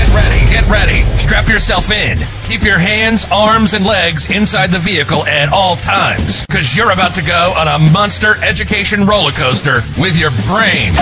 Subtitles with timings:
[0.00, 1.02] Get ready, get ready.
[1.18, 2.18] Strap yourself in.
[2.44, 7.14] Keep your hands, arms, and legs inside the vehicle at all times, because you're about
[7.16, 10.94] to go on a monster education roller coaster with your brain.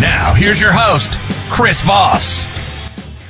[0.00, 2.46] Now, here's your host, Chris Voss.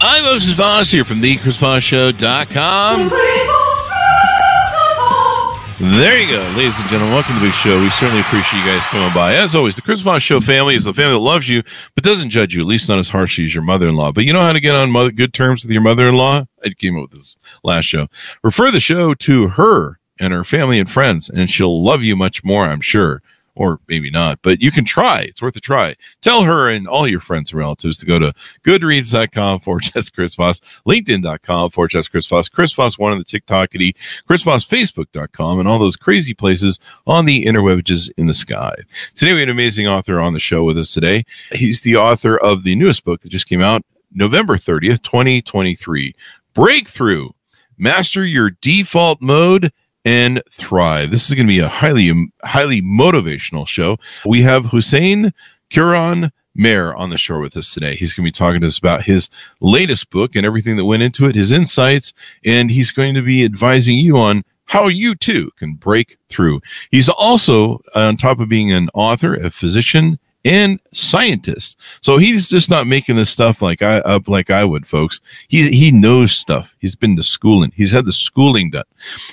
[0.00, 3.08] I'm Moses Voss here from thechrisvossshow.com.
[5.80, 7.14] There you go, ladies and gentlemen.
[7.14, 7.80] Welcome to the show.
[7.80, 9.36] We certainly appreciate you guys coming by.
[9.36, 11.62] As always, the Chris Voss Show family is the family that loves you,
[11.94, 14.12] but doesn't judge you, at least not as harshly as your mother-in-law.
[14.12, 16.44] But you know how to get on mother, good terms with your mother-in-law?
[16.62, 18.08] I came up with this last show.
[18.44, 22.44] Refer the show to her and her family and friends, and she'll love you much
[22.44, 23.22] more, I'm sure
[23.60, 25.20] or maybe not, but you can try.
[25.20, 25.94] It's worth a try.
[26.22, 28.32] Tell her and all your friends and relatives to go to
[28.64, 33.24] goodreads.com for just Chris Voss, LinkedIn.com for just Chris Voss, Chris Voss one on the
[33.24, 33.94] TikTokity,
[34.26, 38.74] Chris Voss, Facebook.com, and all those crazy places on the interwebs in the sky.
[39.14, 41.24] Today we have an amazing author on the show with us today.
[41.52, 46.14] He's the author of the newest book that just came out November 30th, 2023.
[46.54, 47.28] Breakthrough.
[47.76, 49.70] Master your default mode
[50.04, 51.10] and thrive.
[51.10, 53.98] This is going to be a highly, um, highly motivational show.
[54.24, 55.32] We have Hussein
[55.68, 57.96] Kuran Mayor on the show with us today.
[57.96, 59.28] He's going to be talking to us about his
[59.60, 62.12] latest book and everything that went into it, his insights,
[62.44, 66.60] and he's going to be advising you on how you too can break through.
[66.90, 71.78] He's also, on top of being an author, a physician, and scientist.
[72.00, 75.20] So he's just not making this stuff like I up like I would, folks.
[75.48, 76.76] He he knows stuff.
[76.78, 77.72] He's been to schooling.
[77.74, 78.84] He's had the schooling done.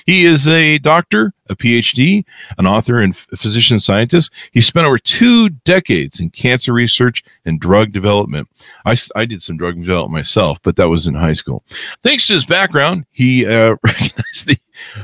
[0.06, 2.24] He is a doctor, a PhD,
[2.58, 4.30] an author and physician scientist.
[4.52, 8.48] He spent over two decades in cancer research and drug development.
[8.84, 11.64] I, I did some drug development myself, but that was in high school.
[12.02, 14.58] Thanks to his background, he uh, recognized the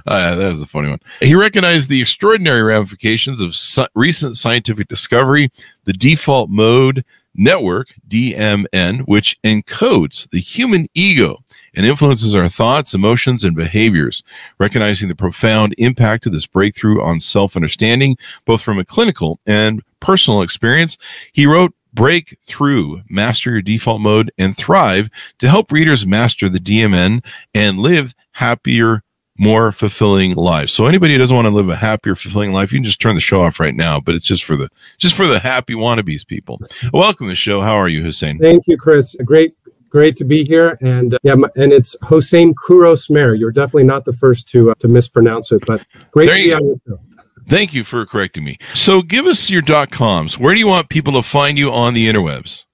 [0.07, 1.01] uh, that was a funny one.
[1.21, 5.51] He recognized the extraordinary ramifications of su- recent scientific discovery,
[5.85, 7.05] the default mode
[7.35, 11.43] network, DMN, which encodes the human ego
[11.75, 14.23] and influences our thoughts, emotions, and behaviors.
[14.59, 19.83] Recognizing the profound impact of this breakthrough on self understanding, both from a clinical and
[20.01, 20.97] personal experience,
[21.33, 25.09] he wrote break through, master your default mode, and thrive
[25.39, 27.25] to help readers master the DMN
[27.55, 29.04] and live happier,
[29.39, 30.73] more fulfilling lives.
[30.73, 33.15] So anybody who doesn't want to live a happier, fulfilling life, you can just turn
[33.15, 34.01] the show off right now.
[34.01, 34.69] But it's just for the
[34.99, 36.61] just for the happy wannabes people.
[36.93, 37.61] Welcome to the show.
[37.61, 38.39] How are you, Hussein?
[38.39, 39.17] Thank you, Chris.
[39.25, 39.55] Great,
[39.89, 40.79] great to be here.
[40.81, 43.39] And uh, yeah, and it's Hosein Kouros-Mehr.
[43.39, 46.51] You're definitely not the first to uh, to mispronounce it, but great there to be
[46.51, 46.57] go.
[46.57, 47.01] on the show.
[47.47, 48.57] Thank you for correcting me.
[48.73, 50.39] So give us your dot coms.
[50.39, 52.65] Where do you want people to find you on the interwebs?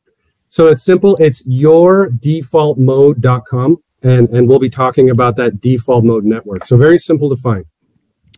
[0.46, 1.16] So it's simple.
[1.16, 6.66] It's yourdefaultmode.com and and we'll be talking about that default mode network.
[6.66, 7.64] So very simple to find.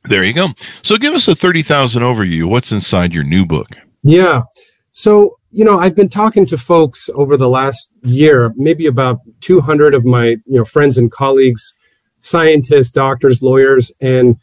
[0.05, 0.49] There you go.
[0.83, 2.49] So give us a 30,000 overview.
[2.49, 3.69] What's inside your new book?
[4.03, 4.43] Yeah.
[4.91, 9.95] So, you know, I've been talking to folks over the last year, maybe about 200
[9.95, 11.75] of my, you know, friends and colleagues,
[12.19, 14.37] scientists, doctors, lawyers, and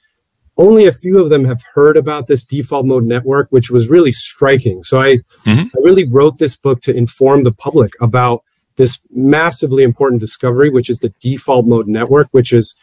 [0.58, 4.12] only a few of them have heard about this default mode network, which was really
[4.12, 4.84] striking.
[4.84, 5.68] So I, mm-hmm.
[5.78, 8.44] I really wrote this book to inform the public about
[8.80, 12.76] this massively important discovery, which is the default mode network, which is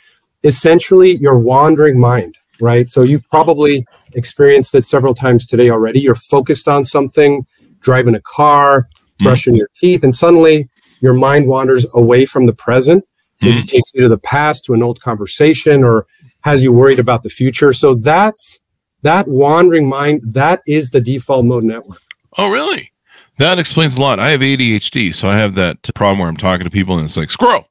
[0.44, 2.88] essentially your wandering mind, right?
[2.90, 6.00] So you've probably experienced it several times today already.
[6.00, 7.46] You're focused on something,
[7.80, 9.24] driving a car, mm.
[9.24, 10.68] brushing your teeth, and suddenly
[11.00, 13.02] your mind wanders away from the present.
[13.40, 13.68] Maybe mm.
[13.68, 16.06] takes you to the past, to an old conversation, or
[16.42, 17.72] has you worried about the future.
[17.72, 18.60] So that's
[19.00, 22.02] that wandering mind, that is the default mode network.
[22.36, 22.92] Oh, really?
[23.38, 24.18] That explains a lot.
[24.18, 27.16] I have ADHD, so I have that problem where I'm talking to people and it's
[27.16, 27.68] like squirrel,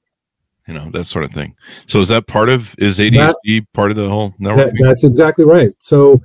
[0.68, 1.56] you know, that sort of thing.
[1.88, 4.74] So is that part of is ADHD that, part of the whole network?
[4.74, 5.72] That, that's exactly right.
[5.80, 6.22] So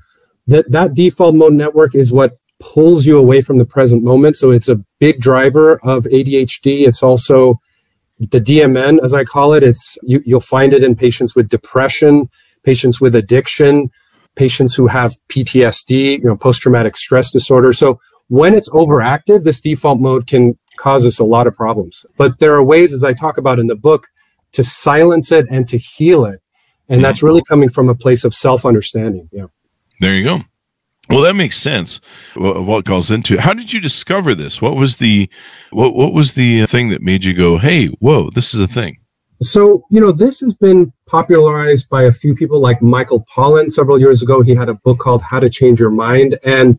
[0.47, 4.37] that that default mode network is what pulls you away from the present moment.
[4.37, 6.87] So it's a big driver of ADHD.
[6.87, 7.59] It's also
[8.19, 9.63] the DMN, as I call it.
[9.63, 12.29] It's you, you'll find it in patients with depression,
[12.63, 13.91] patients with addiction,
[14.37, 17.73] patients who have PTSD, you know, post traumatic stress disorder.
[17.73, 17.99] So
[18.31, 22.07] when it's overactive, this default mode can cause us a lot of problems.
[22.17, 24.07] But there are ways, as I talk about in the book,
[24.53, 26.41] to silence it and to heal it.
[26.89, 27.03] And hmm.
[27.03, 29.29] that's really coming from a place of self understanding.
[29.33, 29.47] Yeah.
[29.99, 30.43] There you go.
[31.09, 32.01] Well, that makes sense.
[32.37, 33.41] What goes into it?
[33.41, 34.63] How did you discover this?
[34.63, 35.29] What was the
[35.73, 38.69] what What was the uh, thing that made you go, "Hey, whoa, this is a
[38.69, 38.99] thing"?
[39.43, 43.73] So you know, this has been popularized by a few people, like Michael Pollan.
[43.73, 46.79] Several years ago, he had a book called "How to Change Your Mind," and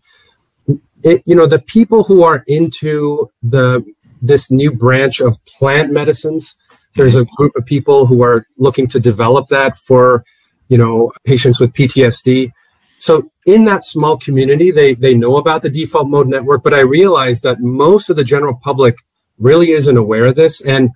[1.03, 3.83] it you know the people who are into the
[4.21, 6.55] this new branch of plant medicines
[6.95, 10.23] there's a group of people who are looking to develop that for
[10.67, 12.51] you know patients with ptsd
[12.99, 16.79] so in that small community they they know about the default mode network but i
[16.79, 18.95] realize that most of the general public
[19.39, 20.63] really isn't aware of this.
[20.65, 20.91] And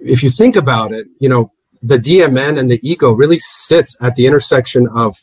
[0.00, 1.52] if you think about it you know
[1.82, 5.16] the dmn and the ego really sits at the intersection of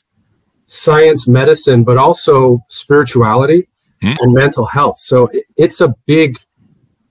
[0.67, 3.67] science medicine but also spirituality
[4.03, 4.15] mm.
[4.19, 6.37] and mental health so it's a big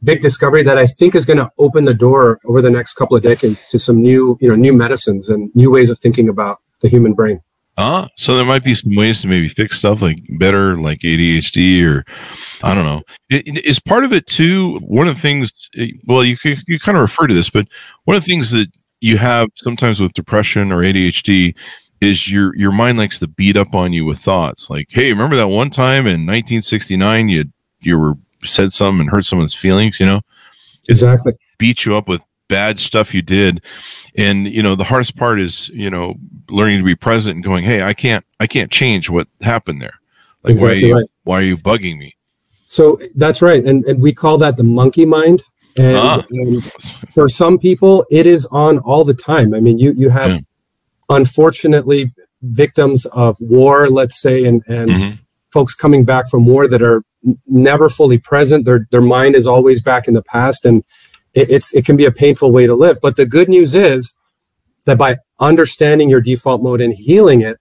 [0.02, 3.16] big discovery that i think is going to open the door over the next couple
[3.16, 6.58] of decades to some new you know new medicines and new ways of thinking about
[6.80, 7.40] the human brain
[7.78, 11.84] Ah, so there might be some ways to maybe fix stuff like better, like ADHD,
[11.84, 12.04] or
[12.62, 13.02] I don't know.
[13.28, 14.78] Is part of it too.
[14.78, 17.68] One of the things, eh, well, you you kind of refer to this, but
[18.04, 18.68] one of the things that
[19.00, 21.54] you have sometimes with depression or ADHD
[22.00, 25.37] is your your mind likes to beat up on you with thoughts like, "Hey, remember
[25.37, 27.44] that one time in 1969 you
[27.81, 28.14] you were
[28.44, 30.20] said something and hurt someone's feelings?" You know,
[30.88, 31.32] exactly.
[31.58, 33.60] Beat you up with bad stuff you did
[34.16, 36.14] and you know the hardest part is you know
[36.48, 39.99] learning to be present and going hey i can't i can't change what happened there
[40.44, 41.10] like exactly why, are you, right.
[41.25, 42.14] why are you bugging me
[42.64, 45.42] so that's right and, and we call that the monkey mind
[45.76, 46.22] and, ah.
[46.31, 46.72] and
[47.12, 50.38] for some people it is on all the time i mean you you have yeah.
[51.08, 52.12] Unfortunately
[52.42, 55.14] victims of war let's say and and mm-hmm.
[55.52, 57.02] folks coming back from war that are
[57.46, 60.84] never fully present their their mind is always back in the past and
[61.36, 62.98] it, it's it can be a painful way to live.
[63.00, 64.18] But the good news is
[64.86, 67.58] that by understanding your default mode and healing it,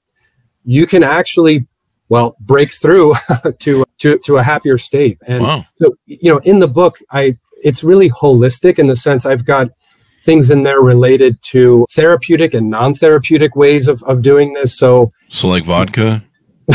[0.63, 1.68] you can actually
[2.09, 3.13] well break through
[3.59, 5.19] to to to a happier state.
[5.27, 5.65] And wow.
[5.75, 9.69] so you know, in the book, I it's really holistic in the sense I've got
[10.25, 14.77] things in there related to therapeutic and non-therapeutic ways of, of doing this.
[14.77, 16.24] So so like vodka.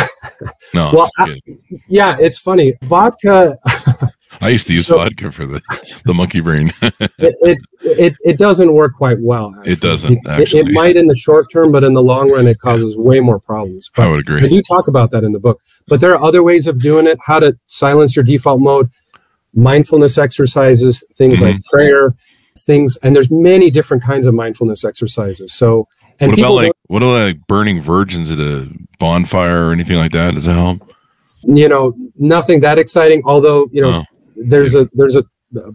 [0.72, 0.92] no.
[0.92, 1.40] Well, I,
[1.88, 2.74] yeah, it's funny.
[2.82, 3.56] Vodka
[4.40, 5.60] I used to use so, vodka for the,
[6.04, 6.72] the monkey brain.
[6.82, 9.52] it, it, it, it doesn't work quite well.
[9.56, 9.72] Actually.
[9.72, 10.60] It doesn't actually.
[10.60, 13.20] It, it, might in the short term, but in the long run, it causes way
[13.20, 13.90] more problems.
[13.94, 14.48] But I would agree.
[14.48, 15.60] Do talk about that in the book.
[15.88, 17.18] But there are other ways of doing it.
[17.26, 18.90] How to silence your default mode,
[19.52, 21.46] mindfulness exercises, things mm-hmm.
[21.46, 22.14] like prayer,
[22.58, 25.52] things, and there's many different kinds of mindfulness exercises.
[25.52, 25.88] So,
[26.18, 28.68] and what about like what about like burning virgins at a
[28.98, 30.34] bonfire or anything like that?
[30.34, 30.92] Does that help?
[31.42, 33.22] You know, nothing that exciting.
[33.24, 34.04] Although you know, oh
[34.40, 35.24] there's a there's a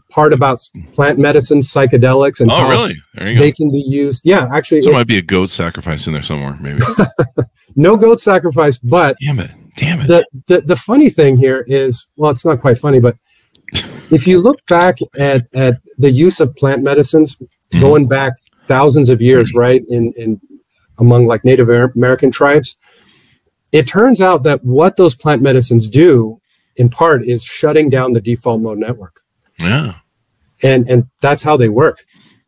[0.10, 0.60] part about
[0.94, 2.96] plant medicine, psychedelics, and oh, really?
[3.38, 4.26] they can be used.
[4.26, 6.82] Yeah, actually, there might be a goat sacrifice in there somewhere, maybe.
[7.76, 10.08] no goat sacrifice, but damn it, damn it.
[10.08, 13.18] The, the the funny thing here is, well, it's not quite funny, but
[14.12, 17.80] if you look back at at the use of plant medicines mm-hmm.
[17.80, 18.34] going back
[18.68, 19.60] thousands of years, mm-hmm.
[19.60, 20.40] right, in in
[20.98, 22.78] among like Native American tribes,
[23.72, 26.40] it turns out that what those plant medicines do
[26.78, 29.22] in part is shutting down the default mode network.
[29.60, 29.96] Yeah.
[30.64, 32.06] And and that's how they work.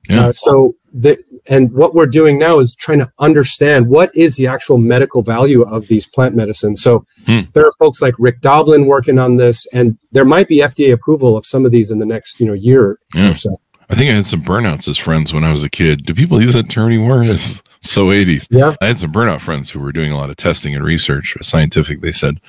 [0.09, 0.27] Yeah.
[0.27, 1.17] Uh, so the
[1.49, 5.63] and what we're doing now is trying to understand what is the actual medical value
[5.63, 6.81] of these plant medicines.
[6.81, 7.41] So hmm.
[7.53, 11.35] there are folks like Rick Doblin working on this, and there might be FDA approval
[11.35, 13.31] of some of these in the next you know year yeah.
[13.31, 13.59] or so.
[13.89, 16.05] I think I had some burnouts as friends when I was a kid.
[16.05, 17.23] Do people use that term anymore?
[17.79, 18.47] It's so 80s.
[18.49, 18.75] Yeah.
[18.81, 22.01] I had some burnout friends who were doing a lot of testing and research, scientific,
[22.01, 22.41] they said.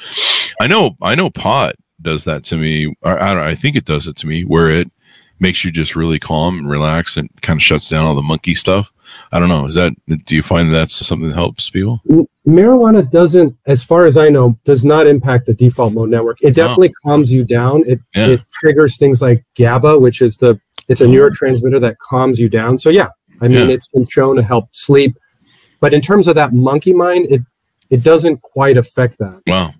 [0.61, 2.95] I know, I know pot does that to me.
[3.05, 4.91] I, I, I think it does it to me where it
[5.41, 8.55] makes you just really calm and relax and kind of shuts down all the monkey
[8.55, 8.93] stuff.
[9.33, 9.67] I don't know.
[9.67, 9.93] Is that,
[10.27, 12.03] do you find that's something that helps people?
[12.47, 16.39] Marijuana doesn't, as far as I know, does not impact the default mode network.
[16.43, 17.09] It definitely oh.
[17.09, 17.85] calms you down.
[17.87, 18.27] It, yeah.
[18.29, 21.09] it triggers things like GABA, which is the, it's a oh.
[21.09, 22.77] neurotransmitter that calms you down.
[22.77, 23.09] So yeah,
[23.41, 23.75] I mean, yeah.
[23.75, 25.17] it's been shown to help sleep,
[25.81, 27.43] but in terms of that monkey mind, it,
[27.91, 29.41] it doesn't quite affect that.
[29.47, 29.73] Wow.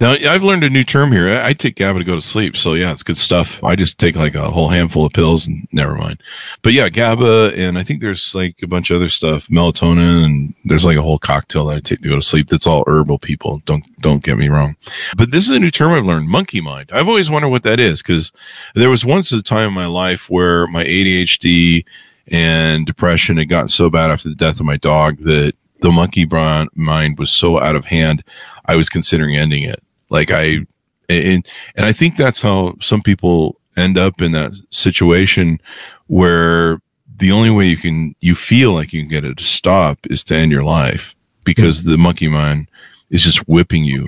[0.00, 1.28] Now I've learned a new term here.
[1.28, 3.62] I, take GABA to go to sleep, so yeah, it's good stuff.
[3.62, 6.22] I just take like a whole handful of pills and never mind.
[6.62, 10.54] But yeah, GABA and I think there's like a bunch of other stuff, melatonin, and
[10.64, 12.48] there's like a whole cocktail that I take to go to sleep.
[12.48, 13.18] That's all herbal.
[13.18, 14.76] People don't don't get me wrong.
[15.16, 16.90] But this is a new term I've learned, monkey mind.
[16.92, 18.32] I've always wondered what that is because
[18.74, 21.84] there was once a time in my life where my ADHD
[22.28, 26.26] and depression had gotten so bad after the death of my dog that the monkey
[26.74, 28.22] mind was so out of hand
[28.70, 29.82] I was considering ending it.
[30.10, 30.66] Like I,
[31.08, 35.60] and and I think that's how some people end up in that situation
[36.06, 36.80] where
[37.18, 40.22] the only way you can you feel like you can get it to stop is
[40.24, 41.90] to end your life because mm-hmm.
[41.90, 42.68] the monkey mind
[43.10, 44.06] is just whipping you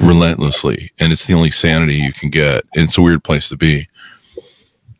[0.00, 3.56] relentlessly and it's the only sanity you can get and it's a weird place to
[3.56, 3.88] be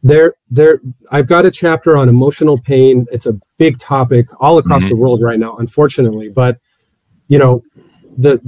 [0.02, 0.80] there there
[1.12, 4.90] i've got a chapter on emotional pain it's a big topic all across mm-hmm.
[4.90, 6.58] the world right now unfortunately but
[7.28, 7.60] you know
[8.18, 8.40] the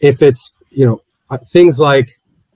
[0.00, 1.00] if it's you know
[1.30, 2.08] uh, things like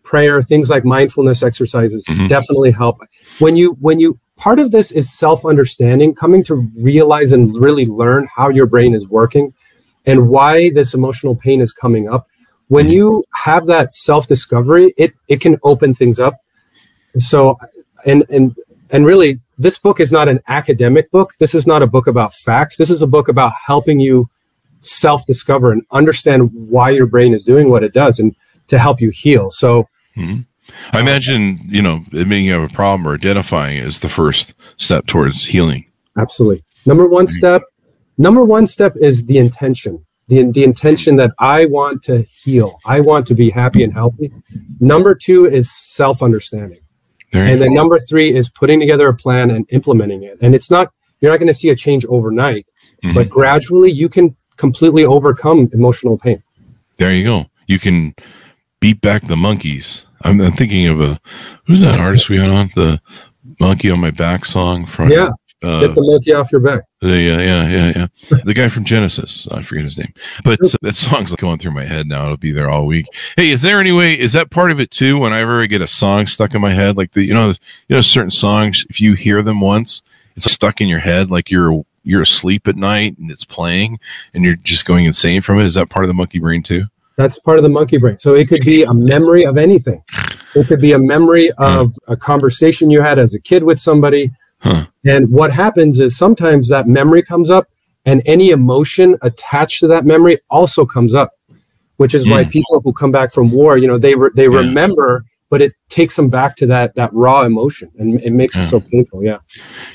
[0.03, 2.29] prayer, things like mindfulness exercises Mhm.
[2.29, 2.99] definitely help.
[3.39, 8.27] When you when you part of this is self-understanding, coming to realize and really learn
[8.35, 9.53] how your brain is working
[10.07, 12.27] and why this emotional pain is coming up.
[12.69, 12.93] When Mhm.
[12.93, 16.35] you have that self-discovery, it it can open things up.
[17.17, 17.59] So
[18.07, 18.55] and and
[18.91, 21.35] and really this book is not an academic book.
[21.39, 22.77] This is not a book about facts.
[22.77, 24.29] This is a book about helping you
[24.81, 28.35] self-discover and understand why your brain is doing what it does and
[28.69, 29.51] to help you heal.
[29.51, 30.47] So Mhm.
[30.93, 34.55] I imagine, you know, admitting you have a problem or identifying it is the first
[34.77, 35.85] step towards healing.
[36.17, 36.65] Absolutely.
[36.87, 37.63] Number one step.
[38.19, 40.05] Number one step is the intention.
[40.29, 42.79] The, the intention that I want to heal.
[42.87, 44.31] I want to be happy and healthy.
[44.79, 46.81] Number two is self understanding.
[47.33, 50.37] And then number three is putting together a plan and implementing it.
[50.41, 50.89] And it's not,
[51.21, 52.67] you're not going to see a change overnight,
[53.05, 53.15] Mhm.
[53.15, 56.43] but gradually you can completely overcome emotional pain.
[56.99, 57.47] There you go.
[57.67, 58.15] You can
[58.81, 60.05] beat back the monkeys.
[60.23, 61.19] I'm, I'm thinking of a
[61.67, 63.01] who's that artist we had on the
[63.59, 65.31] monkey on my back song from Yeah.
[65.63, 66.83] uh, Get the monkey off your back.
[67.01, 70.13] the uh, yeah yeah yeah the guy from Genesis I forget his name
[70.45, 73.49] but uh, that song's going through my head now it'll be there all week hey
[73.51, 76.27] is there any way is that part of it too whenever I get a song
[76.27, 77.49] stuck in my head like the you know
[77.89, 80.03] you know certain songs if you hear them once
[80.37, 83.99] it's stuck in your head like you're you're asleep at night and it's playing
[84.35, 86.85] and you're just going insane from it is that part of the monkey brain too
[87.17, 88.19] That's part of the monkey brain.
[88.19, 90.03] So it could be a memory of anything.
[90.55, 94.31] It could be a memory of a conversation you had as a kid with somebody.
[94.61, 94.87] Huh.
[95.05, 97.67] And what happens is sometimes that memory comes up
[98.07, 101.33] and any emotion attached to that memory also comes up,
[101.99, 102.51] which is why Mm.
[102.51, 104.57] people who come back from war, you know, they re- they Yeah.
[104.59, 108.63] remember, but it takes them back to that that raw emotion and it makes Yeah.
[108.63, 108.89] it so hmm.
[108.89, 109.25] painful.
[109.25, 109.39] Yeah.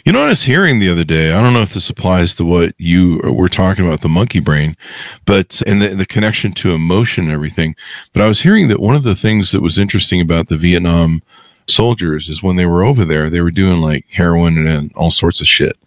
[0.05, 1.31] You know what I was hearing the other day?
[1.31, 4.77] I don't know if this applies to what you were talking about, the monkey brain,
[5.25, 7.75] but and the, the connection to emotion and everything.
[8.13, 11.23] But I was hearing that one of the things that was interesting about the Vietnam
[11.67, 15.41] soldiers is when they were over there, they were doing like heroin and all sorts
[15.41, 15.77] of shit.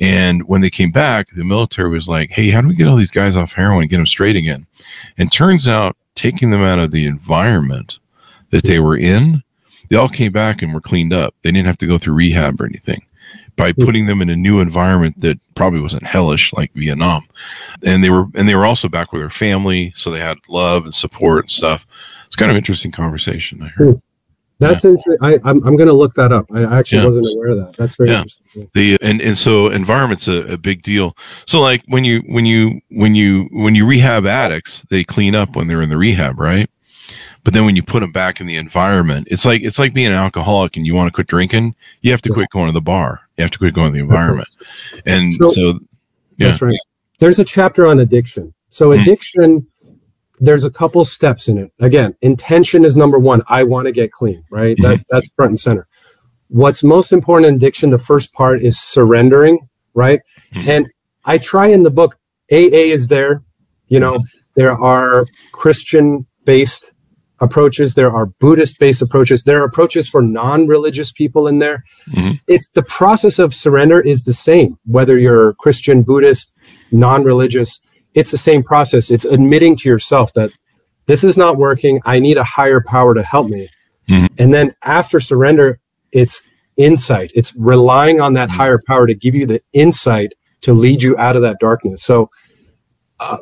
[0.00, 2.96] And when they came back, the military was like, hey, how do we get all
[2.96, 4.66] these guys off heroin and get them straight again?
[5.18, 7.98] And turns out taking them out of the environment
[8.50, 9.42] that they were in,
[9.88, 11.34] they all came back and were cleaned up.
[11.42, 13.02] They didn't have to go through rehab or anything
[13.56, 13.84] by hmm.
[13.84, 17.26] putting them in a new environment that probably wasn't hellish like Vietnam.
[17.82, 20.84] And they were and they were also back with their family, so they had love
[20.84, 21.86] and support and stuff.
[22.26, 23.62] It's kind of interesting conversation.
[23.62, 23.94] I heard.
[23.94, 23.98] Hmm.
[24.60, 25.16] That's interesting.
[25.22, 26.44] I, I'm, I'm going to look that up.
[26.52, 27.06] I actually Yeah.
[27.06, 27.76] wasn't aware of that.
[27.78, 28.18] That's very Yeah.
[28.18, 28.46] interesting.
[28.54, 28.64] Yeah.
[28.74, 31.16] the and and so environment's a, a big deal
[31.46, 35.56] so like when you when you when you when you rehab addicts they clean up
[35.56, 36.68] when they're in the rehab right
[37.44, 40.06] but then when you put them back in the environment it's like it's like being
[40.08, 42.34] an alcoholic and you want to quit drinking you have to Yeah.
[42.34, 44.48] quit going to the bar you have to quit going to the environment
[45.06, 45.62] and So- so,
[46.36, 46.48] Yeah.
[46.48, 46.78] That's right.
[47.18, 48.54] There's a chapter on addiction.
[48.70, 49.00] So Hmm.
[49.00, 49.66] addiction,
[50.38, 51.70] there's a couple steps in it.
[51.80, 53.42] Again, intention is number one.
[53.48, 54.74] I want to get clean, right?
[54.76, 54.82] Mm-hmm.
[54.90, 55.86] That that's front and center.
[56.48, 59.58] What's most important in addiction, the first part is surrendering,
[59.92, 60.20] right?
[60.54, 60.66] Mhm.
[60.68, 60.86] And
[61.26, 62.16] I try in the book,
[62.50, 63.42] AA is there.
[63.88, 64.20] You know,
[64.56, 66.92] there are Christian based
[67.40, 71.84] approaches, there are Buddhist based approaches, there are approaches for non religious people in there.
[72.10, 72.40] Mhm.
[72.46, 76.56] It's the process of surrender is the same, whether you're Christian, Buddhist,
[76.92, 79.10] non religious, it's the same process.
[79.10, 80.50] It's admitting to yourself that
[81.06, 82.00] this is not working.
[82.04, 83.68] I need a higher power to help me.
[84.08, 84.28] Mhm.
[84.38, 85.78] And then after surrender,
[86.12, 87.30] it's insight.
[87.34, 88.52] It's relying on that Mhm.
[88.52, 90.32] higher power to give you the insight
[90.62, 92.02] to lead you out of that darkness.
[92.02, 92.30] So
[93.20, 93.36] uh,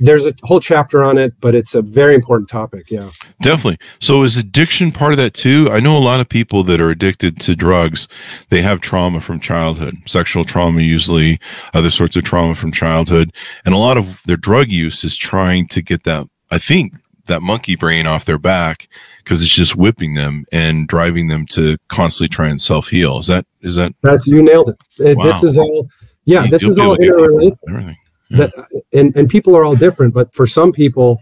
[0.00, 2.90] there's a whole chapter on it, but it's a very important topic.
[2.90, 3.10] Yeah.
[3.42, 3.78] Definitely.
[4.00, 5.68] So is addiction part of that too?
[5.70, 8.08] I know a lot of people that are addicted to drugs,
[8.48, 11.38] they have trauma from childhood, sexual trauma usually,
[11.74, 13.32] other sorts of trauma from childhood,
[13.64, 16.94] and a lot of their drug use is trying to get that I think
[17.26, 18.88] that monkey brain off their back
[19.24, 23.18] because it's just whipping them and driving them to constantly try and self-heal.
[23.18, 25.18] Is that is that That's you nailed it.
[25.18, 25.88] Uh, This is all
[26.24, 27.58] yeah, this is all interrelated.
[27.68, 27.96] everything.
[28.30, 28.60] That hmm.
[28.60, 31.20] uh, and and people are all different but for some people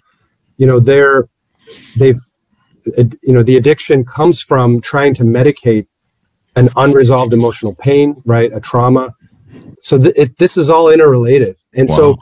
[0.56, 1.24] you know they're
[1.96, 2.18] they've
[3.22, 5.86] you know the addiction comes from trying to medicate
[6.56, 9.14] an unresolved emotional pain right a trauma.
[9.82, 11.56] So th- it, this is all interrelated.
[11.74, 12.16] And so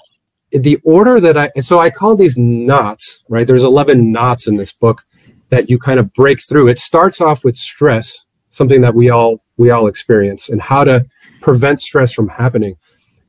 [0.50, 4.70] the order that i so i call these knots right there's 11 knots in this
[4.70, 5.02] book
[5.48, 6.68] that you kind of break through.
[6.68, 11.04] It starts off with stress something that we all we all experience and how to
[11.40, 12.76] prevent stress from happening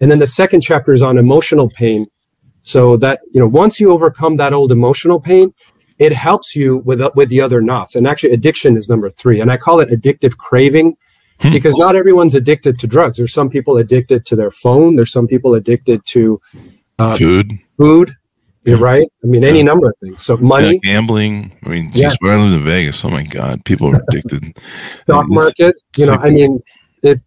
[0.03, 2.07] and then the second chapter is on emotional pain.
[2.60, 5.53] So that, you know, once you overcome that old emotional pain,
[5.98, 7.95] it helps you with, with the other knots.
[7.95, 9.39] And actually, addiction is number three.
[9.39, 10.98] And I call it addictive craving
[11.39, 11.51] Hmm.
[11.53, 13.17] because not everyone's addicted to drugs.
[13.17, 16.39] There's some people addicted to their phone, there's some people addicted to
[17.00, 17.53] uh, Food.
[17.77, 18.12] food,
[18.65, 19.07] You're right.
[19.24, 20.24] I mean, any number of things.
[20.24, 21.51] So money, Yeah, gambling.
[21.65, 22.10] I mean, Yeah.
[22.10, 24.43] geez, when I lived in Vegas, oh my God, people are addicted.
[24.95, 25.75] stock It's market.
[25.98, 26.13] You know.
[26.22, 26.60] I mean,
[27.01, 27.19] it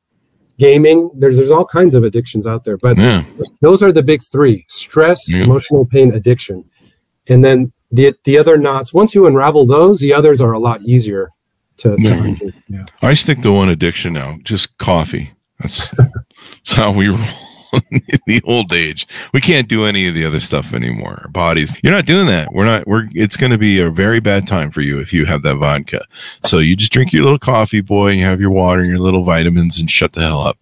[0.59, 1.11] gaming.
[1.15, 3.25] There's there's all kinds of addictions out there, but yeah.
[3.61, 5.45] those are the big three: stress, Yeah.
[5.45, 6.65] emotional pain, addiction,
[7.29, 8.93] and then the the other knots.
[8.93, 11.31] Once you unravel those, the others are a lot easier
[11.79, 11.97] to.
[11.99, 12.35] Yeah.
[12.69, 12.85] Yeah.
[13.03, 15.33] I stick to one addiction now, just coffee.
[15.61, 17.46] That's, that's how we roll
[17.91, 19.07] in the old age.
[19.33, 21.21] We can't do any of the other stuff anymore.
[21.23, 22.53] Our bodies, you're not doing that.
[22.53, 25.27] We're not, we're, it's going to be a very bad time for you if you
[25.27, 26.05] have that vodka.
[26.45, 28.99] So you just drink your little coffee, boy, and you have your water and your
[28.99, 30.59] little vitamins and shut the hell up.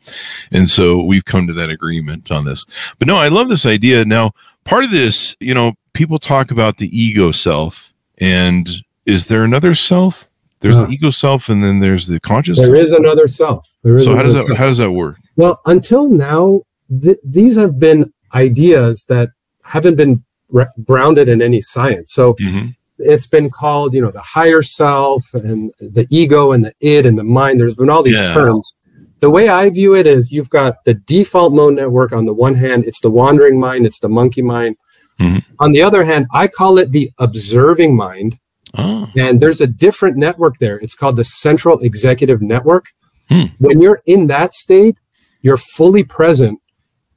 [0.50, 2.64] And so we've come to that agreement on this.
[2.99, 4.04] But no, I love this idea.
[4.04, 4.33] Now,
[4.64, 7.92] part of this, you know, people talk about the ego self.
[8.18, 8.68] And
[9.06, 10.30] is there another self?
[10.61, 12.59] There's Uh, the ego self, and then there's the conscious.
[12.59, 13.71] There is another self.
[13.83, 14.59] There is So how does that self.
[14.59, 15.16] how does that work?
[15.37, 16.62] Well, until now,
[17.03, 19.31] th- these have been ideas that
[19.65, 22.13] haven't been re- grounded in any science.
[22.13, 22.67] So Mm-hmm.
[22.99, 27.19] it's been called, you know, the higher self and the ego and the id and
[27.19, 27.59] the mind.
[27.61, 28.35] There's been all these Yeah.
[28.35, 28.75] terms.
[29.21, 32.55] The way I view it is you've got the default mode network on the one
[32.57, 34.77] hand, it's the wandering mind, it's the monkey mind.
[35.21, 35.43] Mhm.
[35.61, 38.39] On the other hand, I call it the observing mind.
[38.77, 40.77] Oh, And there's a different network there.
[40.79, 42.87] It's called the central executive network.
[43.31, 43.45] Hmm.
[43.59, 44.99] When you're in that state,
[45.43, 46.59] you're fully present.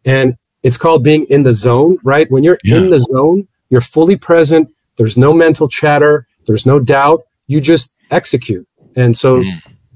[0.07, 2.29] And it's called being in the zone, right?
[2.31, 2.77] When you're Yeah.
[2.77, 4.69] in the zone, you're fully present.
[4.97, 7.21] There's no mental chatter, there's no doubt.
[7.47, 8.65] You just execute.
[8.95, 9.49] And so Hmm.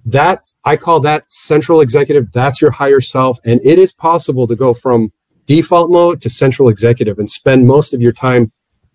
[0.06, 2.32] that I call that central executive.
[2.34, 3.40] That's your higher self.
[3.46, 5.12] And it is possible to go from
[5.48, 8.52] default mode to central executive and spend most of your time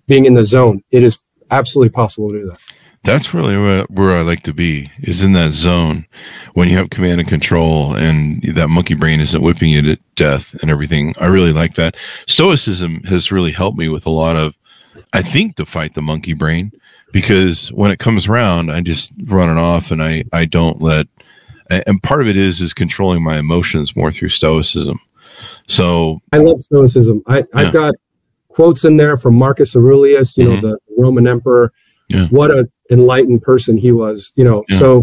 [0.07, 0.83] being in the zone.
[0.91, 1.19] It is
[1.51, 2.59] absolutely possible to do that.
[3.05, 4.91] that's really where, where I like to be.
[5.01, 6.07] Is in that zone
[6.55, 10.55] when you have command and control, and that monkey brain isn't whipping you to death
[10.61, 11.15] and everything.
[11.19, 11.97] I really like that.
[12.27, 14.55] Stoicism has really helped me with a lot of,
[15.13, 16.73] I think, to fight the monkey brain
[17.13, 21.07] because when it comes around, I just run it off, and I I don't let.
[21.71, 24.99] And part of it is is controlling my emotions more through stoicism.
[25.67, 27.23] So I love Stoicism.
[27.27, 27.45] I, Yeah.
[27.55, 27.95] I've got
[28.49, 30.63] quotes in there from Marcus Aurelius, you Mhm.
[30.63, 31.73] know, the Roman emperor.
[32.09, 32.29] Yeah.
[32.29, 34.65] What a enlightened person he was, you know.
[34.69, 34.79] Yeah.
[34.79, 35.03] So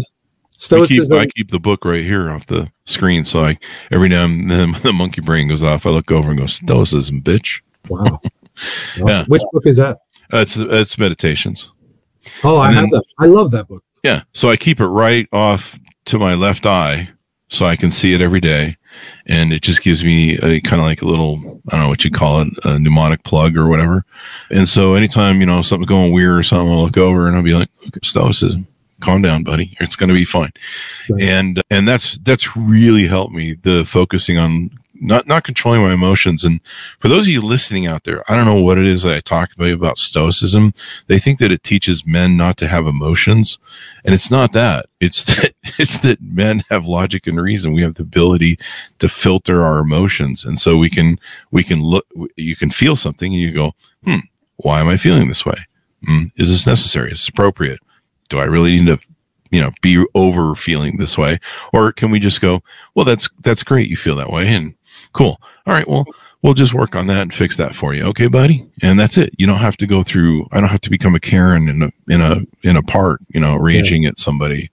[0.72, 3.24] I keep, I keep the book right here off the screen.
[3.24, 3.58] So I
[3.90, 5.86] every now and then the monkey brain goes off.
[5.86, 7.60] I look over and go, Stoicism, bitch.
[7.88, 8.20] wow.
[8.96, 9.24] Yeah.
[9.26, 9.96] Which book is that?
[10.32, 11.72] Uh, That's it's meditations.
[12.44, 13.04] Oh, I And have um, that.
[13.18, 13.82] I love that book.
[14.04, 14.22] Yeah.
[14.32, 17.08] So I keep it right off to my left eye
[17.48, 18.76] so I can see it every day.
[19.26, 22.04] And it just gives me a kind of like a little, I don't know what
[22.04, 24.04] you call it, a mnemonic plug or whatever.
[24.50, 27.42] And so anytime, you know, something's going weird or something, I'll look over and I'll
[27.42, 27.68] be like,
[28.04, 28.66] stoicism,
[29.04, 29.76] calm down, buddy.
[29.80, 30.52] It's going to be fine.
[31.08, 31.22] Right.
[31.22, 36.44] And, and that's, that's really helped me the focusing on not, not controlling my emotions.
[36.44, 36.60] And
[37.00, 39.20] for those of you listening out there, I don't know what it is that I
[39.20, 40.72] talk about about stoicism.
[41.08, 43.58] They think that it teaches men not to have emotions
[44.04, 47.94] and it's not that it's that it's that men have logic and reason we have
[47.94, 48.58] the ability
[48.98, 51.18] to filter our emotions and so we can
[51.50, 53.72] we can look you can feel something and you go
[54.04, 54.18] hmm
[54.56, 55.66] why am i feeling this way
[56.06, 57.80] hmm, is this necessary is this appropriate
[58.34, 58.98] do i really need to
[59.50, 61.38] you know be over feeling this way?
[61.72, 62.60] Or can we just go
[62.94, 64.74] well that's that's great you feel that way and
[65.12, 65.40] cool.
[65.66, 66.04] All right well
[66.42, 68.04] we'll just work on that and fix that for you.
[68.04, 68.66] Okay buddy.
[68.82, 69.32] And that's it.
[69.38, 71.90] You don't have to go through i don't have to become a karen in a
[72.08, 74.70] in a in a part you know raging at somebody.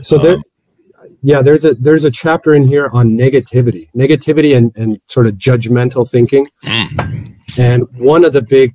[0.00, 0.42] So there, Um,
[1.22, 5.34] yeah, there's a there's a chapter in here on negativity, negativity, and and sort of
[5.34, 6.48] judgmental thinking.
[6.64, 8.74] mm, And one of the big,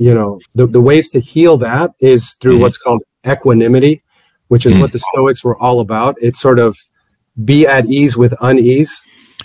[0.00, 2.62] you know, the, the ways to heal that is through Mhm.
[2.62, 4.02] what's called equanimity,
[4.48, 4.80] which is Mm.
[4.80, 6.16] what the Stoics were all about.
[6.20, 6.76] It's sort of
[7.44, 8.92] be at ease with unease,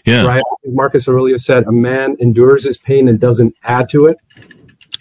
[0.05, 0.43] yeah right?
[0.65, 4.17] Marcus Aurelius said, "A man endures his pain and doesn't add to it."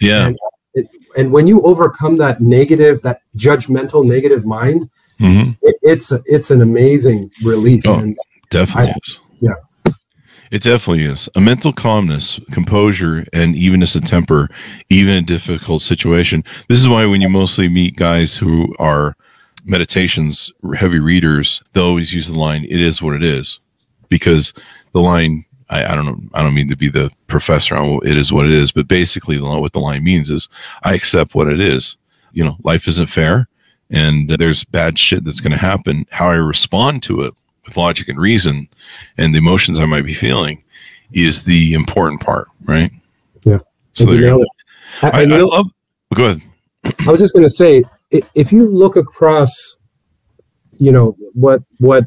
[0.01, 0.37] yeah And,
[0.73, 0.87] it,
[1.17, 4.89] and when you overcome that negative, that judgmental negative mind,
[5.19, 7.83] hmm it, it's it's an amazing release.
[7.85, 7.93] Oh.
[7.95, 8.17] And
[8.49, 9.24] definitely I-.
[10.51, 11.27] it definitely is.
[11.35, 14.49] A mental calmness composure and evenness of temper
[14.89, 16.43] even in a difficult situation.
[16.69, 19.15] This is why when you mostly meet guys who are
[19.67, 23.59] meditations heavy readers they'll always use the line it is what it is.
[24.09, 24.53] Because
[24.93, 28.15] the line I, I don't know i don't mean to be the professor on it
[28.17, 30.47] is what it is but basically what the line means is
[30.83, 31.97] i accept what it is.
[32.31, 33.47] You know life isn't fair
[33.89, 36.05] and there's bad shit that's going to happen.
[36.11, 37.33] How i respond to it
[37.65, 38.67] with logic and reason
[39.17, 40.63] and the emotions i might be feeling
[41.13, 42.91] is the important part right
[43.45, 43.59] Yeah.
[43.93, 44.45] so there you go.
[45.01, 45.67] I, I, I, I love
[46.13, 46.41] go ahead
[47.07, 47.83] I was just going to say,
[48.35, 49.49] if you look across,
[50.77, 52.03] you know what what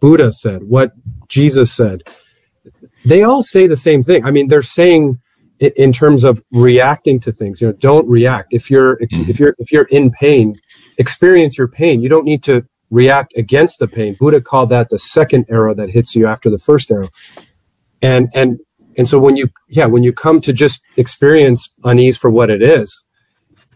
[0.00, 0.90] Buddha said, what
[1.28, 2.02] Jesus said,
[3.04, 4.24] they all say the same thing.
[4.24, 5.20] I mean, they're saying
[5.60, 7.60] in terms of reacting to things.
[7.60, 8.48] You know, don't react.
[8.52, 9.28] If you're Mhm.
[9.28, 10.56] if you're if you're in pain,
[10.98, 12.02] experience your pain.
[12.02, 14.16] You don't need to react against the pain.
[14.18, 17.08] Buddha called that the second arrow that hits you after the first arrow.
[18.02, 18.60] And and
[18.96, 22.62] and so when you yeah when you come to just experience unease for what it
[22.62, 23.04] is,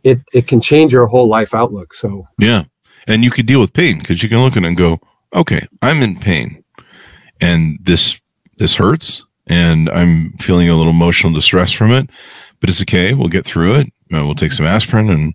[0.05, 1.95] it it can change your whole life outlook.
[1.95, 2.65] So Yeah.
[3.09, 5.01] And you could deal with pain because you can look at it and go,
[5.35, 6.63] okay, I'm in pain
[7.41, 8.19] and this
[8.59, 12.09] this hurts and I'm feeling a little emotional distress from it,
[12.61, 13.13] but it's okay.
[13.13, 13.87] We'll get through it.
[14.15, 15.35] Uh, we'll take some aspirin and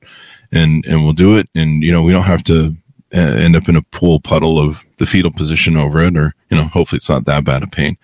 [0.51, 1.49] and and we'll do it.
[1.55, 2.75] And you know, we don't have to
[3.11, 6.65] end up in a pool puddle of the fetal position over it, or you know,
[6.65, 7.97] hopefully it's not that bad of pain,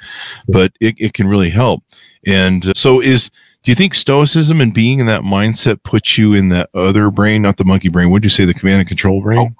[0.47, 1.83] but it, it can really help.
[2.25, 3.29] And uh, so is
[3.63, 7.41] do you think stoicism and being in that mindset puts you in that other brain,
[7.41, 8.09] not the monkey brain?
[8.11, 9.55] Would you say the command and control brain?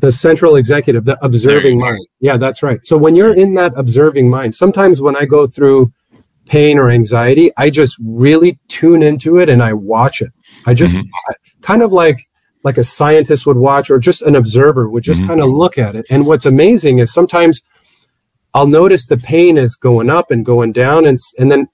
[0.00, 2.04] the central executive, the observing mind.
[2.20, 2.84] Yeah, that's right.
[2.84, 5.92] So when you're in that observing mind, sometimes when I go through
[6.46, 10.32] pain or anxiety, I just really tune into it and I watch it.
[10.66, 11.08] I just Mhm.
[11.30, 12.18] I- kind of like
[12.64, 15.26] like a scientist would watch or just an observer would just Mhm.
[15.28, 16.04] kind of look at it.
[16.10, 17.62] And what's amazing is sometimes
[18.54, 21.68] I'll notice the pain is going up and going down and and then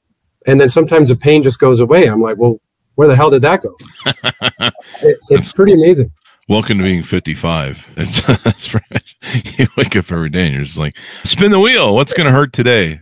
[0.47, 2.07] and then sometimes the pain just goes away.
[2.07, 2.61] I'm like, "Well,
[2.97, 3.75] where the hell did that go?"
[5.03, 6.11] It, it's pretty amazing.
[6.49, 7.89] Welcome to being 55.
[7.97, 9.03] It's, that's right.
[9.59, 10.95] You wake up every day and you're just like,
[11.25, 11.95] spin the wheel.
[11.95, 13.01] What's going to hurt today?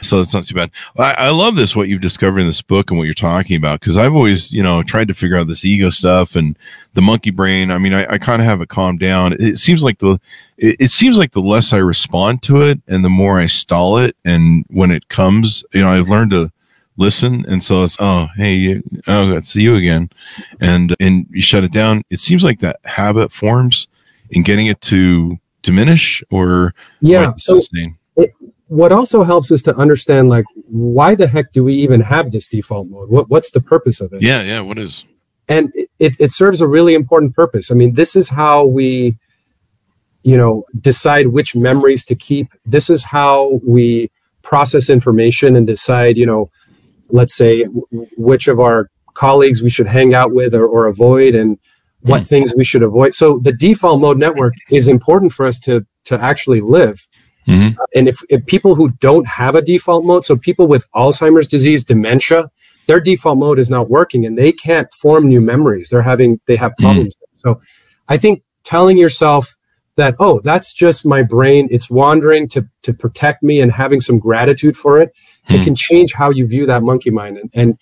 [0.00, 0.70] So it's not too bad.
[0.96, 3.80] I, I love this, what you've discovered in this book and what you're talking about,
[3.80, 6.56] because I've always, you know, tried to figure out this ego stuff and
[6.94, 7.70] the monkey brain.
[7.70, 9.34] I mean, I, I kind of have it calmed down.
[9.40, 10.20] It seems like the,
[10.56, 13.98] it, it seems like the less I respond to it and the more I stall
[13.98, 14.16] it.
[14.24, 16.52] And when it comes, you know, I've learned to
[16.96, 17.44] listen.
[17.46, 20.10] And so it's, oh, hey, you, oh, it's you again.
[20.60, 22.02] And, and you shut it down.
[22.10, 23.88] It seems like that habit forms
[24.30, 27.34] in getting it to diminish or Yeah.
[27.36, 27.96] So sustain.
[28.68, 32.48] What also helps is to understand like why the heck do we even have this
[32.48, 33.10] default mode?
[33.10, 34.22] What, what's the purpose of it?
[34.22, 34.60] Yeah, yeah.
[34.60, 35.04] What is?
[35.48, 37.70] and it, it serves a really important purpose.
[37.70, 39.16] I mean this is how we
[40.22, 42.48] you know decide which memories to keep.
[42.66, 44.10] This is how we
[44.42, 46.50] process information and decide you know
[47.10, 51.34] let's say w- which of our colleagues we should hang out with or, or avoid
[51.34, 51.58] and
[52.02, 52.26] what hmm.
[52.26, 53.14] things we should avoid.
[53.14, 57.07] So the default mode network is important for us to to actually live
[57.48, 57.76] Mhm.
[57.94, 61.82] and if, if people who don't have a default mode so people with alzheimer's disease
[61.84, 62.50] dementia
[62.88, 65.88] their default mode is not working and they can't form new memories.
[65.90, 67.14] They're having they have problems.
[67.38, 67.60] So
[68.08, 69.56] i think telling yourself
[69.96, 74.18] that oh that's just my brain it's wandering to to protect me and having some
[74.18, 75.10] gratitude for it
[75.50, 75.64] it Hmm.
[75.64, 77.38] can change how you view that monkey mind.
[77.38, 77.78] And and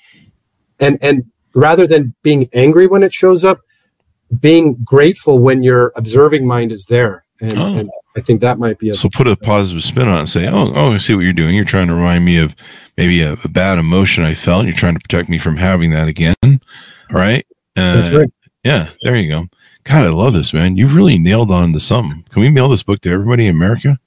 [0.81, 1.25] and, and
[1.55, 3.59] rather than being angry when it shows up
[4.41, 7.77] being grateful when your observing mind is there and, Oh.
[7.79, 10.29] and i think that might be a So put a positive spin on it and
[10.29, 11.55] say, oh, oh, I see what you're doing.
[11.55, 12.55] You're trying to remind me of
[12.97, 14.61] maybe a, a bad emotion I felt.
[14.61, 16.35] And you're trying to protect me from having that again.
[17.11, 17.47] Right.
[17.77, 18.31] Uh, that's right
[18.65, 19.47] Yeah, there you go.
[19.85, 20.77] God, I love this, man.
[20.79, 22.25] You've really nailed on to something.
[22.31, 23.99] Can we mail this book to everybody in America?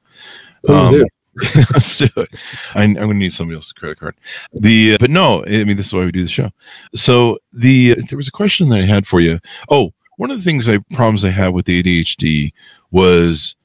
[0.66, 1.08] Please Um, do.
[1.72, 2.30] Let's do it.
[2.74, 4.16] I, I'm going to need somebody else's credit card.
[4.54, 6.50] The uh, but no, I mean this is why we do the show.
[6.96, 9.40] So the there was a question that I had for you.
[9.70, 12.52] Oh, one of the things I problems I had with the ADHD
[12.92, 13.56] was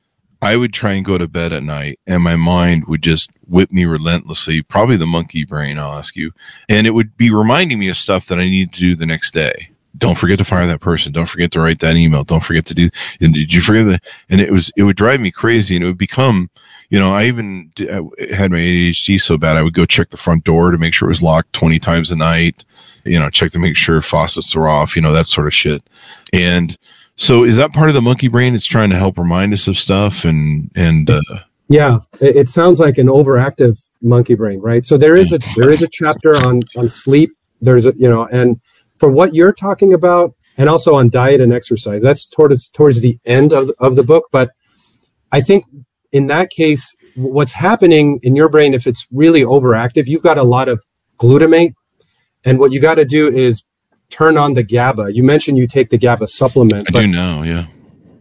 [0.42, 3.72] I would try and go to bed at night, and my mind would just whip
[3.72, 4.62] me relentlessly.
[4.62, 6.32] Probably the monkey brain, I'll ask you,
[6.68, 9.32] and it would be reminding me of stuff that I need to do the next
[9.32, 9.70] day.
[9.96, 11.12] Don't forget to fire that person.
[11.12, 12.24] Don't forget to write that email.
[12.24, 12.90] Don't forget to do.
[13.20, 14.02] And did you forget that?
[14.28, 16.50] And it was it would drive me crazy, and it would become
[16.90, 20.44] you know, I even had my ADHD so bad I would go check the front
[20.44, 22.64] door to make sure it was locked 20 times a night,
[23.04, 25.82] you know, check to make sure faucets are off, you know, that sort of shit.
[26.32, 26.76] And
[27.16, 28.54] so is that part of the monkey brain?
[28.54, 31.20] It's trying to help remind us of stuff and, and, uh,
[31.68, 34.84] Yeah, it, it sounds like an overactive monkey brain, right?
[34.84, 37.30] So there is a there is a chapter on on sleep.
[37.60, 38.60] There's a you know, and
[38.98, 42.02] for what you're talking about, and also on diet and exercise.
[42.02, 44.28] That's towards towards the end of of the book.
[44.30, 44.50] But
[45.32, 45.64] I think
[46.12, 50.42] in that case, what's happening in your brain, if it's really overactive, you've got a
[50.42, 50.82] lot of
[51.18, 51.72] glutamate,
[52.44, 53.62] and what you got to do is
[54.14, 55.12] turn on the GABA.
[55.14, 57.42] You mentioned you take the GABA supplement, I but do know.
[57.42, 57.66] Yeah.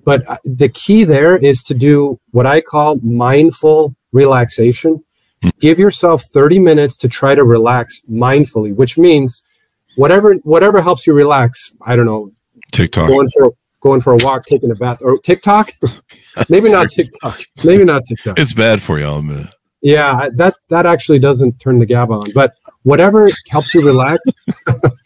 [0.03, 5.03] but uh, the key there is to do what I call mindful relaxation.
[5.41, 5.49] Hmm.
[5.59, 9.47] Give yourself 30 minutes to try to relax mindfully, which means
[9.95, 11.77] whatever whatever helps you relax.
[11.85, 12.31] I don't know,
[12.71, 13.07] TikTok.
[13.07, 13.51] going for
[13.81, 15.71] going for a walk, taking a bath, or TikTok.
[16.49, 17.41] Maybe not TikTok.
[17.63, 18.39] Maybe not TikTok.
[18.39, 19.05] It's bad for you.
[19.05, 19.47] I'll admit.
[19.81, 22.31] Yeah, that that actually doesn't turn the GABA on.
[22.33, 24.19] But whatever helps you relax,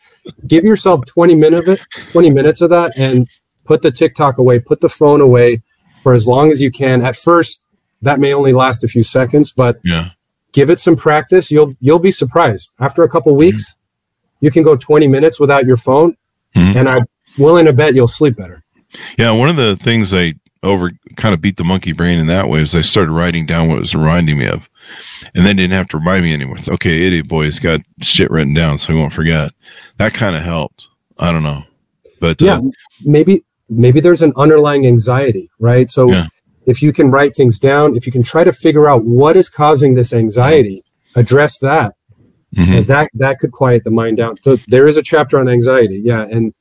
[0.47, 3.27] give yourself 20 minutes of it, 20 minutes of that, and
[3.65, 5.61] put the TikTok away, put the phone away
[6.01, 7.01] for as long as you can.
[7.01, 7.67] At first,
[8.01, 10.11] that may only last a few seconds, but Yeah.
[10.53, 11.51] give it some practice.
[11.51, 12.69] You'll you'll be surprised.
[12.79, 14.45] After a couple weeks, mm-hmm.
[14.45, 16.15] you can go 20 minutes without your phone,
[16.55, 16.77] mm-hmm.
[16.77, 17.05] and I'm
[17.37, 18.63] willing to bet you'll sleep better.
[19.17, 22.49] Yeah, one of the things I over kind of beat the monkey brain in that
[22.49, 24.69] way is I started writing down what it was reminding me of,
[25.35, 26.57] and then didn't have to remind me anymore.
[26.57, 29.51] It's okay, idiot boy's got shit written down, so he won't forget.
[29.97, 30.87] That kind of helped.
[31.17, 31.63] I don't know,
[32.19, 32.61] but yeah, uh,
[33.03, 35.89] maybe maybe there's an underlying anxiety, right?
[35.89, 36.11] So.
[36.11, 36.27] Yeah
[36.67, 39.49] if you can write things down, if you can try to figure out what is
[39.49, 40.83] causing this anxiety,
[41.15, 41.95] address that.
[42.55, 42.83] Mm-hmm.
[42.83, 44.35] that that could quiet the mind down.
[44.41, 46.53] So there is a chapter on anxiety, yeah, and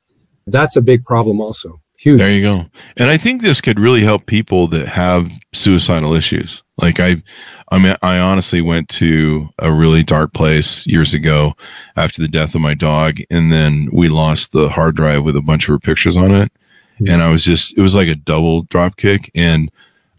[0.46, 1.80] that's a big problem also.
[1.98, 2.20] Huge.
[2.20, 2.66] There you go.
[2.96, 6.62] And I think this could really help people that have suicidal issues.
[6.76, 7.22] Like I,
[7.68, 11.54] I mean, I honestly went to a really dark place years ago
[11.96, 15.42] after the death of my dog, and then we lost the hard drive with a
[15.42, 16.52] bunch of her pictures on it,
[16.94, 17.08] mm-hmm.
[17.08, 19.70] and I was just, it was like a double drop kick, and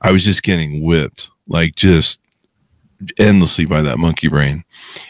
[0.01, 2.19] I was just getting whipped, like just
[3.17, 4.63] endlessly by that monkey brain.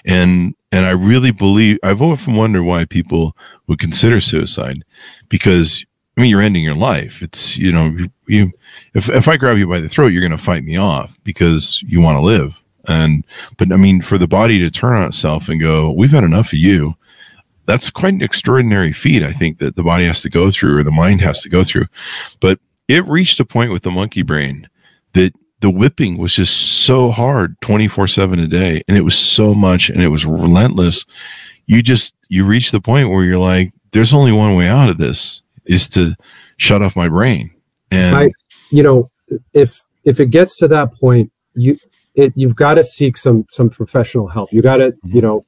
[0.05, 3.35] And and I really believe I've often wondered why people
[3.67, 4.83] would consider suicide
[5.29, 5.85] because
[6.17, 7.21] I mean you're ending your life.
[7.21, 7.95] It's you know
[8.27, 8.51] you
[8.93, 11.83] if if I grab you by the throat you're going to fight me off because
[11.83, 12.61] you want to live.
[12.85, 13.25] And
[13.57, 16.47] but I mean for the body to turn on itself and go we've had enough
[16.47, 16.95] of you.
[17.65, 20.83] That's quite an extraordinary feat I think that the body has to go through or
[20.83, 21.85] the mind has to go through.
[22.39, 24.69] But it reached a point with the monkey brain
[25.13, 29.53] that the whipping was just so hard 24 7 a day and it was so
[29.53, 31.05] much and it was relentless
[31.65, 34.97] you just you reach the point where you're like there's only one way out of
[34.97, 36.15] this is to
[36.57, 37.51] shut off my brain
[37.91, 38.31] and I,
[38.71, 39.09] you know
[39.53, 41.77] if if it gets to that point you
[42.15, 45.15] it you've got to seek some some professional help you got to mm-hmm.
[45.15, 45.43] you know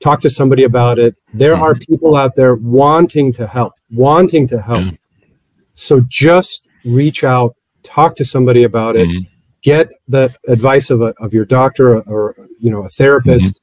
[0.00, 1.62] talk to somebody about it there mm-hmm.
[1.62, 5.26] are people out there wanting to help wanting to help yeah.
[5.74, 9.22] so just reach out talk to somebody about it, mm-hmm.
[9.62, 13.62] get the advice of, a, of your doctor or, or you know a therapist.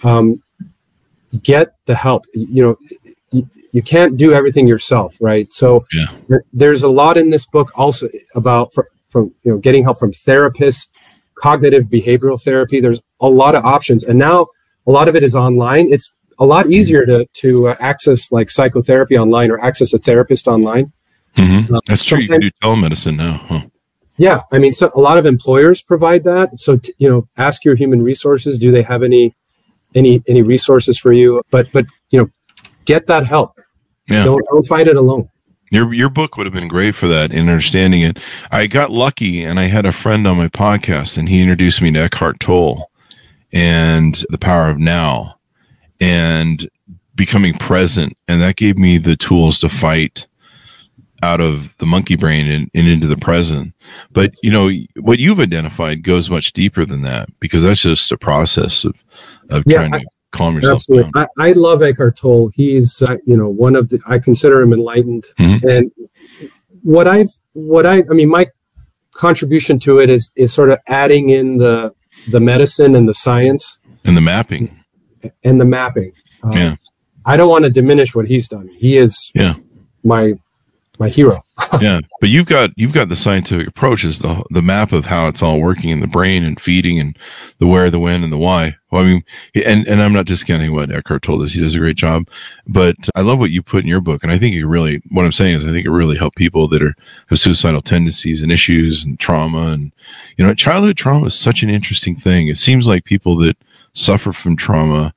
[0.00, 0.08] Mm-hmm.
[0.08, 0.42] Um,
[1.42, 2.24] get the help.
[2.34, 2.76] You know,
[3.72, 5.52] you, can't do everything yourself, right?
[5.52, 6.06] So yeah.
[6.28, 9.98] th- there's a lot in this book also about from, from you know getting help
[9.98, 10.90] from therapists,
[11.34, 12.80] cognitive behavioral therapy.
[12.80, 14.46] There's a lot of options, and now
[14.86, 15.92] a lot of it is online.
[15.92, 20.48] It's a lot easier to to uh, access like psychotherapy online or access a therapist
[20.48, 20.92] online.
[21.36, 21.74] Mm-hmm.
[21.74, 22.18] Uh, That's true.
[22.18, 23.62] You can do telemedicine now, huh?
[24.18, 26.58] Yeah, I mean, so a lot of employers provide that.
[26.58, 28.58] So t- you know, ask your human resources.
[28.58, 29.34] Do they have any
[29.94, 31.42] any any resources for you?
[31.50, 32.28] But but you know,
[32.84, 33.58] get that help.
[34.08, 34.24] Yeah.
[34.24, 35.28] Don't don't fight it alone.
[35.70, 38.18] Your your book would have been great for that in understanding it.
[38.50, 41.90] I got lucky and I had a friend on my podcast and he introduced me
[41.92, 42.90] to Eckhart Tolle
[43.52, 45.36] and the power of now
[46.00, 46.68] and
[47.14, 50.26] becoming present and that gave me the tools to fight
[51.22, 53.72] out of the monkey brain and, and, into the present.
[54.10, 58.18] But you know what you've identified goes much deeper than that because that's just a
[58.18, 58.94] process of
[59.48, 61.12] of yeah, trying to calm yourself absolutely.
[61.12, 61.26] down.
[61.38, 62.50] I, I love Eckhart Tolle.
[62.54, 65.66] He's uh, you know one of the I consider him enlightened, mm-hmm.
[65.68, 65.92] and
[66.82, 68.48] what I've what I I mean my
[69.14, 71.94] contribution to it is is sort of adding in the
[72.30, 74.84] the medicine and the science and the mapping
[75.44, 76.12] and the mapping.
[76.42, 76.76] Um, yeah.
[77.24, 78.68] I don't want to diminish what he's done.
[78.76, 79.54] He is yeah.
[80.02, 80.34] my
[81.02, 81.44] my hero.
[81.80, 85.26] yeah, but you've got you've got the scientific approach is the the map of how
[85.26, 87.18] it's all working in the brain and feeding and
[87.58, 88.76] the where, the when, and the why.
[88.90, 89.24] Well, I mean,
[89.66, 92.28] and and I'm not discounting what Eckhart told us; he does a great job.
[92.68, 95.02] But I love what you put in your book, and I think it really.
[95.10, 96.94] What I'm saying is, I think it really helped people that are
[97.28, 99.92] have suicidal tendencies and issues and trauma, and
[100.36, 102.48] you know, childhood trauma is such an interesting thing.
[102.48, 103.56] It seems like people that
[103.94, 105.12] suffer from trauma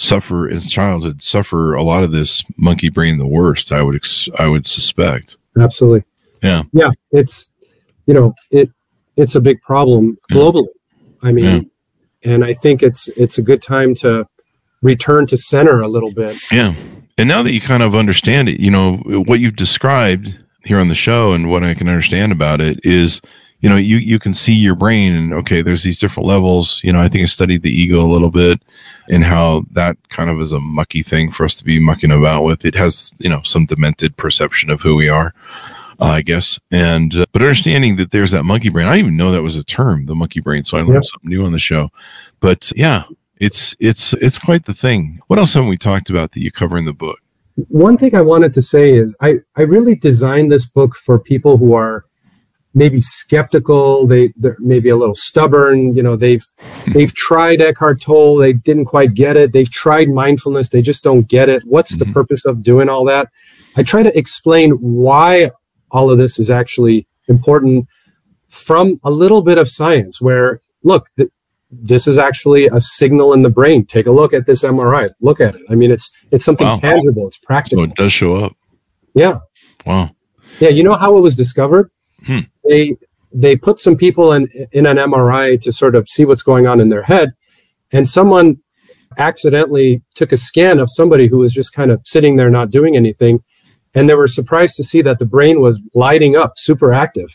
[0.00, 4.30] suffer in childhood suffer a lot of this monkey brain the worst i would ex-
[4.38, 5.36] i would suspect.
[5.58, 6.04] Absolutely.
[6.42, 6.62] Yeah.
[6.72, 7.54] Yeah it's
[8.06, 8.70] you know it
[9.16, 10.66] it's a big problem globally.
[11.22, 11.28] Yeah.
[11.28, 11.70] i mean
[12.22, 12.32] yeah.
[12.32, 14.26] and i think it's it's a good time to
[14.80, 16.38] return to center a little bit.
[16.50, 16.74] Yeah.
[17.18, 20.34] And now that you kind of understand it you know what you've described
[20.64, 23.20] here on the show and what i can understand about it is
[23.60, 26.80] you know you you can see your brain and okay there's these different levels.
[26.82, 28.62] You know i think i studied the ego a little bit
[29.10, 32.44] and how that kind of is a mucky thing for us to be mucking about
[32.44, 32.64] with.
[32.64, 35.34] It has you know some demented perception of who we are
[36.00, 36.58] uh, i guess.
[36.70, 39.56] And uh, but understanding that there's that monkey brain i didn't even know that was
[39.56, 41.04] a term the monkey brain so i learned yep.
[41.04, 41.90] something new on the show.
[42.40, 43.04] But yeah
[43.40, 45.18] it's it's it's quite the thing.
[45.26, 47.18] What else haven't we talked about that you cover in the book?
[47.68, 51.56] One thing i wanted to say is i i really designed this book for people
[51.56, 52.04] who are
[52.74, 56.44] maybe skeptical they they're maybe a little stubborn you know they've
[56.92, 61.28] they've tried eckhart tolle they didn't quite get it they've tried mindfulness they just don't
[61.28, 62.08] get it what's mm-hmm.
[62.08, 63.28] the purpose of doing all that
[63.76, 65.50] i try to explain why
[65.90, 67.86] all of this is actually important
[68.48, 71.28] from a little bit of science where look the,
[71.70, 73.84] this is actually a signal in the brain.
[73.84, 75.10] Take a look at this MRI.
[75.20, 75.62] Look at it.
[75.70, 76.74] I mean, it's it's something Wow.
[76.74, 77.26] tangible.
[77.28, 77.84] It's practical.
[77.84, 78.56] So it does show up.
[79.14, 79.38] yeah,
[79.86, 80.10] Wow.
[80.58, 80.68] yeah.
[80.68, 81.90] You know how it was discovered?
[82.26, 82.40] Hmm.
[82.68, 82.96] They
[83.32, 86.80] they put some people in in an MRI to sort of see what's going on
[86.80, 87.30] in their head,
[87.92, 88.58] and someone
[89.18, 92.96] accidentally took a scan of somebody who was just kind of sitting there not doing
[92.96, 93.42] anything,
[93.94, 97.28] and they were surprised to see that the brain was lighting up, super active,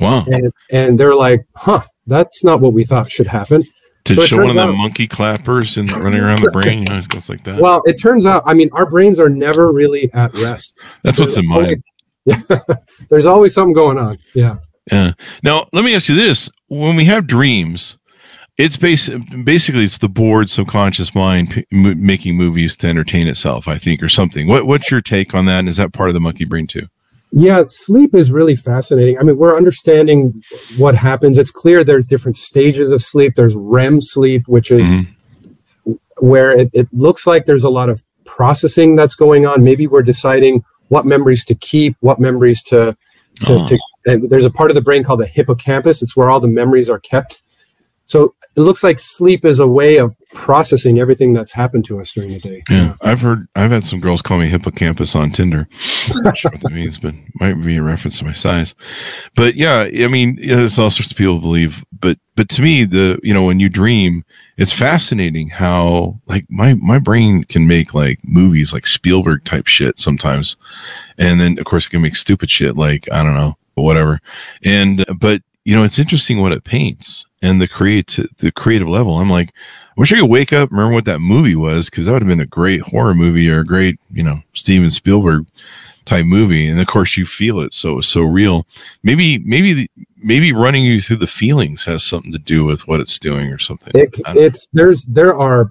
[0.00, 0.24] Wow.
[0.26, 3.64] and and they're like, "Huh, that's not what we thought should happen."
[4.06, 7.00] To So show one of out- monkey clappers and running around the brain, you know,
[7.00, 7.58] stuff like that.
[7.58, 10.78] Well, it turns out, I mean, our brains are never really at rest.
[11.04, 11.62] That's what's in mine.
[11.62, 11.84] Always-
[12.24, 12.36] Yeah,
[13.08, 14.18] there's always something going on.
[14.34, 14.56] Yeah.
[14.90, 15.12] Yeah.
[15.42, 17.96] Now, let me ask you this: When we have dreams,
[18.58, 19.10] it's bas-
[19.44, 24.02] basically it's the bored subconscious mind p- m- making movies to entertain itself, I think,
[24.02, 24.46] or something.
[24.46, 25.60] What What's your take on that?
[25.60, 26.86] And is that part of the monkey brain too?
[27.36, 29.18] Yeah, sleep is really fascinating.
[29.18, 30.40] I mean, we're understanding
[30.76, 31.36] what happens.
[31.36, 33.34] It's clear there's different stages of sleep.
[33.34, 35.08] There's REM sleep, which is Mhm.
[36.20, 39.64] where it, it looks like there's a lot of processing that's going on.
[39.64, 42.96] Maybe we're deciding what memories to keep, what memories to,
[43.46, 43.66] to, Oh.
[43.66, 46.02] to and there's a part of the brain called the hippocampus.
[46.02, 47.40] It's where all the memories are kept.
[48.04, 52.12] So it looks like sleep is a way of processing everything that's happened to us
[52.12, 52.62] during the day.
[52.68, 53.48] Yeah, I've heard.
[53.56, 55.66] I've had some girls call me hippocampus on Tinder.
[56.16, 58.74] Not sure what that means, but might be a reference to my size.
[59.36, 61.82] But yeah, I mean, yeah, there's all sorts of people believe.
[61.98, 64.22] But but to me, the you know when you dream,
[64.56, 69.98] it's fascinating how like my my brain can make like movies like Spielberg type shit
[69.98, 70.56] sometimes,
[71.18, 74.20] and then of course it can make stupid shit like I don't know whatever.
[74.62, 78.88] And uh, but you know it's interesting what it paints and the create the creative
[78.88, 79.18] level.
[79.18, 79.52] I'm like.
[79.96, 82.28] I wish I could wake up, remember what that movie was, because that would have
[82.28, 85.46] been a great horror movie or a great, you know, Steven Spielberg
[86.06, 86.68] type movie.
[86.68, 88.66] And of course, you feel it, so so real.
[89.02, 93.00] Maybe, maybe, the, maybe running you through the feelings has something to do with what
[93.00, 93.92] it's doing or something.
[93.94, 95.70] It, it's there's there are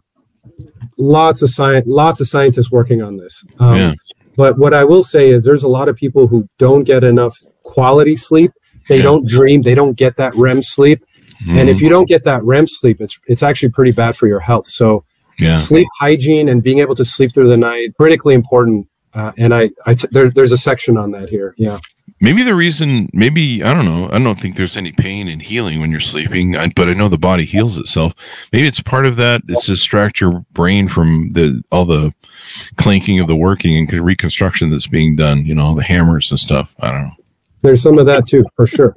[0.98, 3.46] lots of science lots of scientists working on this.
[3.60, 3.93] Um, Yeah.
[4.36, 7.38] But what I will say is there's a lot of people who don't get enough
[7.62, 8.52] quality sleep.
[8.89, 9.04] They Yeah.
[9.04, 9.62] don't dream.
[9.62, 11.04] They don't get that REM sleep.
[11.48, 11.82] And if Mhm.
[11.82, 14.65] you don't get that REM sleep, it's it's actually pretty bad for your health.
[14.67, 15.04] So
[15.39, 18.88] yeah, sleep hygiene and being able to sleep through the night critically important.
[19.13, 21.54] Uh, and I, I t- there, there's a section on that here.
[21.58, 21.80] Yeah.
[22.19, 24.10] maybe the reason, maybe I don't know.
[24.12, 27.10] I don't think there's any pain and healing when you're sleeping, I, but I know
[27.10, 28.13] the body heals itself.
[28.52, 29.41] Maybe it's part of that.
[29.47, 32.13] It's distract your brain from the all the
[32.78, 35.45] clanking of the working and reconstruction that's being done.
[35.45, 36.73] You know, the hammers and stuff.
[36.80, 37.13] I don't know.
[37.62, 38.95] There's some of that too, for sure.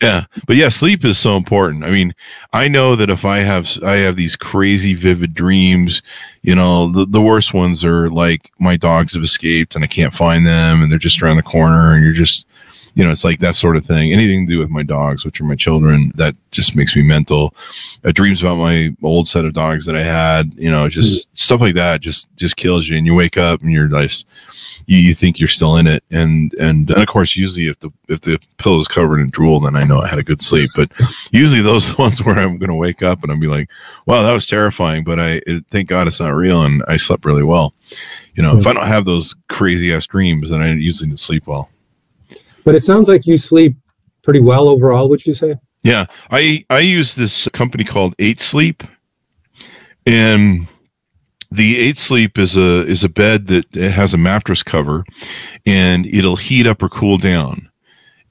[0.00, 1.84] Yeah, but yeah, sleep is so important.
[1.84, 2.14] I mean,
[2.52, 6.02] I know that if I have I have these crazy vivid dreams,
[6.42, 10.14] you know, the, the worst ones are like my dogs have escaped and I can't
[10.14, 12.46] find them and they're just around the corner and you're just
[12.96, 14.12] you know, it's like that sort of thing.
[14.12, 17.54] Anything to do with my dogs, which are my children, that just makes me mental.
[18.02, 21.60] Uh, dreams about my old set of dogs that I had, you know, just stuff
[21.60, 22.96] like that just just kills you.
[22.96, 24.26] And you wake up and you're just
[24.86, 26.02] you, you think you're still in it.
[26.10, 29.60] And, and and of course usually if the if the pillow is covered in drool
[29.60, 30.70] then i know i had a good sleep.
[30.76, 30.90] But
[31.30, 33.68] usually those are the ones where i'm going to wake up and I'm be like
[34.06, 37.24] wow that was terrifying but i it, thank god it's not real and i slept
[37.24, 37.74] really well.
[38.34, 41.46] You know if i don't have those crazy ass dreams then i usually don't sleep
[41.46, 41.70] well
[42.66, 43.76] But it sounds like you sleep
[44.24, 45.08] pretty well overall.
[45.08, 45.54] Would you say?
[45.84, 48.82] Yeah, I I use this company called Eight Sleep,
[50.04, 50.66] and
[51.52, 55.04] the Eight Sleep is a is a bed that has a mattress cover,
[55.64, 57.70] and it'll heat up or cool down.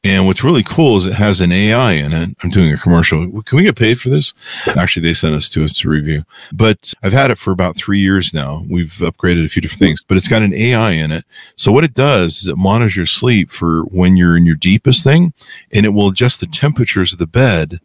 [0.05, 2.29] And what's really cool is it has an AI in it.
[2.43, 3.41] I'm doing a commercial.
[3.41, 4.33] Can we get paid for this?
[4.77, 6.23] Actually, they sent us to us to review.
[6.53, 8.63] But I've had it for about three years now.
[8.69, 11.25] We've upgraded a few different things, but it's got an AI in it.
[11.55, 15.03] So what it does is it monitors your sleep for when you're in your deepest
[15.03, 15.33] thing,
[15.71, 17.79] and it will adjust the temperatures of the bed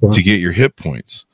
[0.00, 0.10] Wow.
[0.12, 1.24] to get your hit points.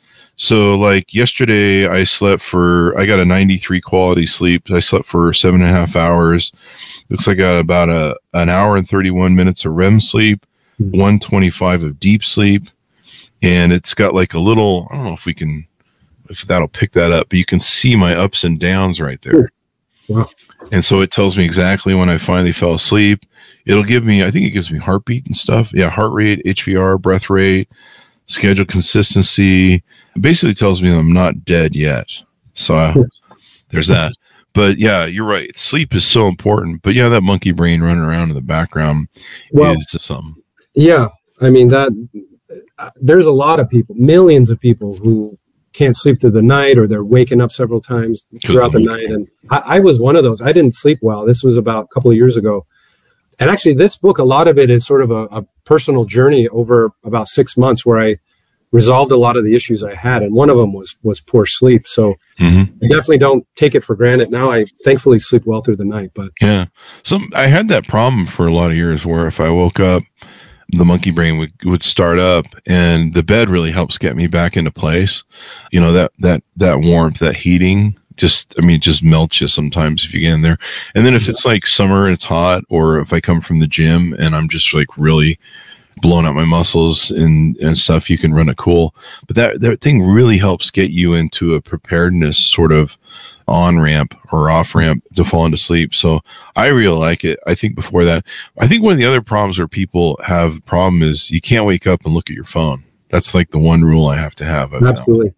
[0.41, 4.71] So like yesterday, I slept for I got a 93 quality sleep.
[4.71, 6.51] I slept for seven and a half hours.
[7.11, 10.47] Looks like I got about a an hour and 31 minutes of REM sleep,
[10.81, 10.93] Mhm.
[10.93, 12.71] 125 of deep sleep,
[13.43, 14.89] and it's got like a little.
[14.91, 15.67] I don't know if we can
[16.31, 19.53] if that'll pick that up, but you can see my ups and downs right there.
[20.09, 20.31] Wow.
[20.73, 23.27] And so it tells me exactly when I finally fell asleep.
[23.67, 25.71] It'll give me, I think it gives me heartbeat and stuff.
[25.75, 27.69] Yeah, heart rate, HVR, breath rate,
[28.27, 29.83] schedule consistency.
[30.17, 32.23] It basically tells me I'm not dead yet.
[32.55, 33.07] So
[33.71, 34.13] there's that.
[34.53, 35.57] But yeah, you're right.
[35.57, 36.83] Sleep is so important.
[36.83, 39.09] But yeah, that monkey brain running around in the background
[39.53, 40.35] Well, is something.
[40.75, 41.09] Yeah,
[41.41, 41.93] I mean that.
[42.79, 45.39] uh, There's a lot of people, millions of people who
[45.73, 49.05] can't sleep through the night, or they're waking up several times throughout the the night.
[49.09, 50.43] And I, I was one of those.
[50.43, 51.25] I didn't sleep well.
[51.25, 52.67] This was about a couple of years ago.
[53.39, 56.49] And actually, this book, a lot of it is sort of a, a personal journey
[56.49, 58.17] over about six months, where I
[58.73, 61.47] resolved a lot of the issues I had, and one of them was was poor
[61.47, 61.87] sleep.
[61.89, 62.69] So Mhm.
[62.83, 64.31] I definitely don't take it for granted.
[64.31, 66.67] Now I thankfully sleep well through the night, but Yeah.
[67.03, 70.03] Some I had that problem for a lot of years where if I woke up,
[70.73, 74.57] the monkey brain would, would start up and the bed really helps get me back
[74.57, 75.25] into place.
[75.73, 80.05] You know, that that that warmth, that heating just I mean just melts you sometimes
[80.05, 80.59] if you get in there.
[80.95, 83.67] And then if it's like summer and it's hot or if I come from the
[83.67, 85.39] gym and I'm just like really
[85.99, 88.95] blowing out my muscles and and stuff, you can run it cool.
[89.27, 92.97] But that that thing really helps get you into a preparedness sort of
[93.49, 95.95] on ramp or off ramp to fall into sleep.
[95.95, 96.21] So
[96.55, 97.41] I really like it.
[97.47, 98.25] I think before that,
[98.61, 101.67] I think one of the other problems where people have a problem is you can't
[101.67, 102.85] wake up and look at your phone.
[103.09, 104.73] That's like the one rule I have to have.
[104.73, 105.35] Absolutely.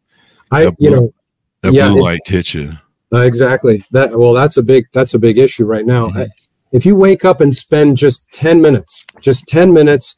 [0.50, 1.14] I That you know
[1.62, 2.72] That Yeah, blue it- light hits you.
[3.14, 3.82] Uh, exactly.
[3.92, 6.08] That well, that's a big that's a big issue right now.
[6.08, 6.22] Mhm.
[6.22, 6.26] Uh,
[6.72, 10.16] If you wake up and spend just ten minutes, just ten minutes,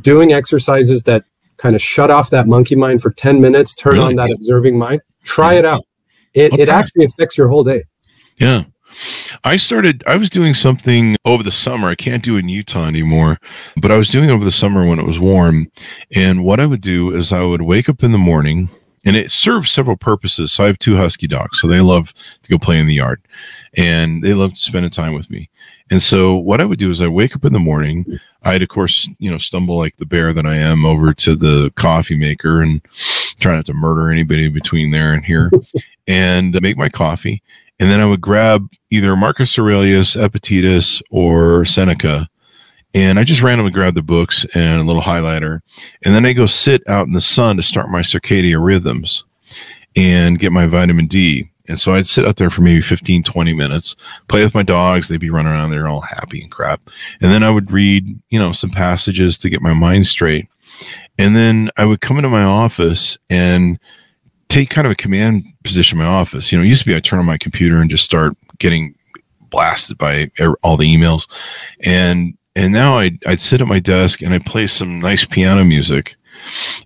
[0.00, 1.24] doing exercises that
[1.56, 4.06] kind of shut off that monkey mind for ten minutes, turn Really?
[4.06, 5.00] on that observing mind.
[5.24, 5.84] Try it out.
[6.34, 6.68] It I'll it it.
[6.68, 7.84] actually affects your whole day.
[8.36, 8.64] Yeah.
[9.44, 11.88] I started, I was doing something over the summer.
[11.88, 13.38] I can't do it in Utah anymore,
[13.76, 15.70] but I was doing it over the summer when it was warm.
[16.14, 18.70] And what I would do is I would wake up in the morning
[19.04, 20.52] and it serves several purposes.
[20.52, 23.20] So I have two husky dogs, so they love to go play in the yard
[23.76, 25.50] and they love to spend time with me.
[25.90, 28.20] And so what I would do is I wake up in the morning.
[28.42, 31.72] I'd of course, you know, stumble like the bear that I am over to the
[31.76, 32.82] coffee maker and
[33.40, 35.50] try not to murder anybody between there and here
[36.06, 37.42] and make my coffee.
[37.80, 42.28] And then I would grab either Marcus Aurelius, Epictetus, or Seneca.
[42.92, 45.60] And I just randomly grab the books and a little highlighter.
[46.04, 49.24] And then I go sit out in the sun to start my circadian rhythms
[49.94, 51.50] and get my vitamin D.
[51.68, 53.94] And so I'd sit out there for maybe 15, 20 minutes,
[54.28, 55.08] play with my dogs.
[55.08, 56.80] They'd be running around there all happy and crap.
[57.20, 60.48] And then I would read, you know, some passages to get my mind straight.
[61.18, 63.78] And then I would come into my office and
[64.48, 66.50] take kind of a command position in my office.
[66.50, 68.94] You know, it used to be I turn on my computer and just start getting
[69.50, 71.28] blasted by er- all the emails.
[71.80, 75.64] And and now I'd, I'd sit at my desk and I'd play some nice piano
[75.64, 76.16] music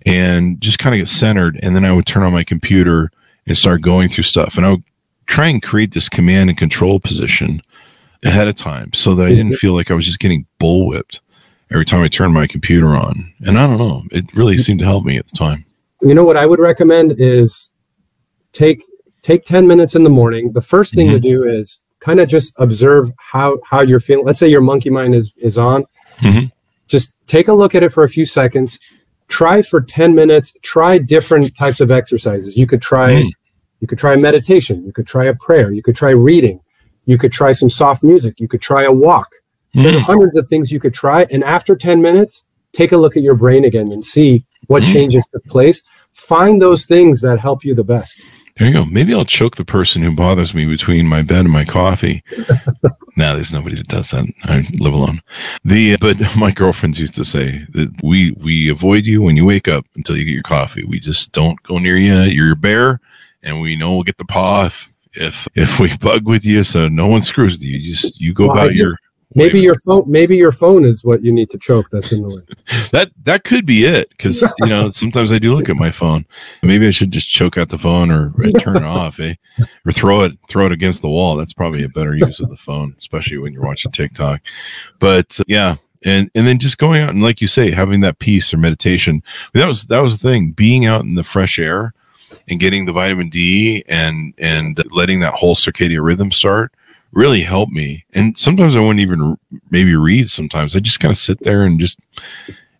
[0.05, 1.59] and just kind of get centered.
[1.63, 3.11] And then I would turn on my computer
[3.47, 4.57] and start going through stuff.
[4.57, 4.83] And I would
[5.25, 7.61] try and create this command and control position
[8.23, 11.19] ahead of time so that I didn't feel like I was just getting bullwhipped
[11.71, 13.33] every time I turned my computer on.
[13.45, 15.65] And I don't know, it really seemed to help me at the time.
[16.01, 17.73] You know what I would recommend is
[18.51, 18.81] take
[19.21, 20.51] take 10 minutes in the morning.
[20.51, 24.25] The first thing to do is kind of just observe how how you're feeling.
[24.25, 25.85] Let's say your monkey mind is is on.
[26.19, 26.51] Mhm.
[26.87, 28.79] Just take a look at it for a few seconds.
[29.39, 30.55] Try for 10 minutes.
[30.61, 32.55] Try different types of exercises.
[32.55, 33.29] You could try Mm.
[33.81, 36.57] you could try meditation, you could try a prayer, you could try reading,
[37.05, 39.29] you could try some soft music, you could try a walk.
[39.73, 40.01] There's Mm.
[40.11, 41.25] hundreds of things you could try.
[41.33, 42.33] And after 10 minutes,
[42.73, 44.93] take a look at your brain again and see what Mm.
[44.93, 45.81] changes took place.
[46.13, 48.21] Find those things that help you the best.
[48.57, 48.85] There you go.
[48.85, 52.23] Maybe I'll choke the person who bothers me between my bed and my coffee.
[53.15, 54.25] no, there's nobody that does that.
[54.45, 55.21] I live alone.
[55.63, 59.45] The uh, but my girlfriends used to say that we we avoid you when you
[59.45, 60.83] wake up until you get your coffee.
[60.83, 62.15] We just don't go near you.
[62.21, 62.99] You're a bear,
[63.43, 66.63] and we know we'll get the paw if if, if we bug with you.
[66.63, 67.77] So no one screws with you.
[67.77, 68.97] You just you go Well, about your
[69.35, 72.29] Maybe your phone maybe your phone is what you need to choke that's in the
[72.29, 72.41] way.
[72.91, 76.25] that that could be it because you know sometimes I do look at my phone.
[76.61, 79.35] Maybe I should just choke out the phone or, or turn it off, eh?
[79.85, 81.35] Or throw it throw it against the wall.
[81.35, 84.41] That's probably a better use of the phone, especially when you're watching TikTok.
[84.99, 88.19] But uh, yeah, and and then just going out and like you say, having that
[88.19, 89.23] peace or meditation.
[89.53, 90.51] That was that was the thing.
[90.51, 91.93] Being out in the fresh air
[92.49, 96.73] and getting the vitamin D and and letting that whole circadian rhythm start
[97.13, 98.05] really helped me.
[98.13, 99.37] And sometimes I wouldn't even
[99.69, 100.29] maybe read.
[100.29, 101.99] Sometimes I just kind of sit there and just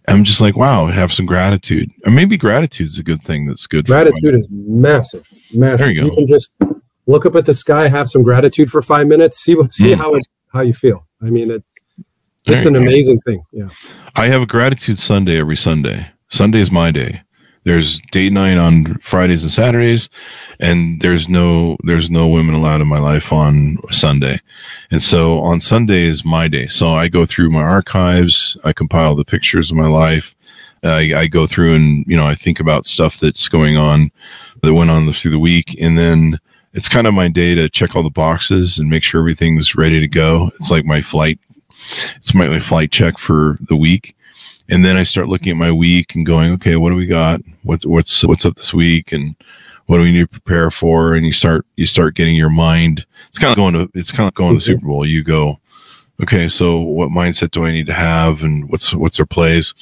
[0.08, 1.90] I'm just like, wow, have some gratitude.
[2.06, 3.46] Or maybe gratitude is a good thing.
[3.46, 3.88] That's good.
[3.88, 5.26] for Gratitude is massive.
[5.54, 5.80] Massive.
[5.80, 6.16] There you go.
[6.16, 6.52] can just
[7.08, 9.98] look up at the sky, have some gratitude for five minutes, see see Mm.
[9.98, 11.08] how it how you feel.
[11.22, 11.64] I mean it
[12.46, 13.42] it's an amazing thing.
[13.54, 13.70] Yeah.
[14.16, 16.08] I have a gratitude Sunday every Sunday.
[16.30, 17.22] Sunday is my day.
[17.66, 20.10] There's date night on Fridays and Saturdays,
[20.60, 24.42] and there's no there's no women allowed in my life on Sunday.
[24.92, 26.68] And so on Sunday is my day.
[26.68, 30.36] So I go through my archives, I compile the pictures of my life.
[30.84, 34.12] I, I go through and you know I think about stuff that's going on
[34.62, 36.40] that went on through the week, and then
[36.74, 40.02] it's kind of my day to check all the boxes and make sure everything's ready
[40.02, 40.52] to go.
[40.60, 41.40] It's like my flight.
[42.18, 44.16] It's my, my flight check for the week
[44.70, 47.42] and then I start looking at my week and going, okay, what do we got?
[47.64, 49.36] What's what's what's up this week, and
[49.86, 51.14] what do we need to prepare for?
[51.14, 53.06] And you start you start getting your mind.
[53.30, 54.80] It's kind of going to it's kind of going to the mm-hmm.
[54.80, 55.06] Super Bowl.
[55.06, 55.60] You go,
[56.22, 59.74] okay, so what mindset do I need to have, and what's what's their plays?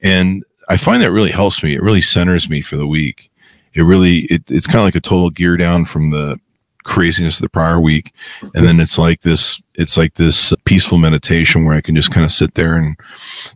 [0.00, 1.74] And I find that really helps me.
[1.74, 3.30] It really centers me for the week.
[3.74, 6.40] It really it, it's kind of like a total gear down from the
[6.84, 8.12] craziness of the prior week,
[8.54, 12.24] and then it's like this it's like this peaceful meditation where I can just kind
[12.24, 12.96] of sit there and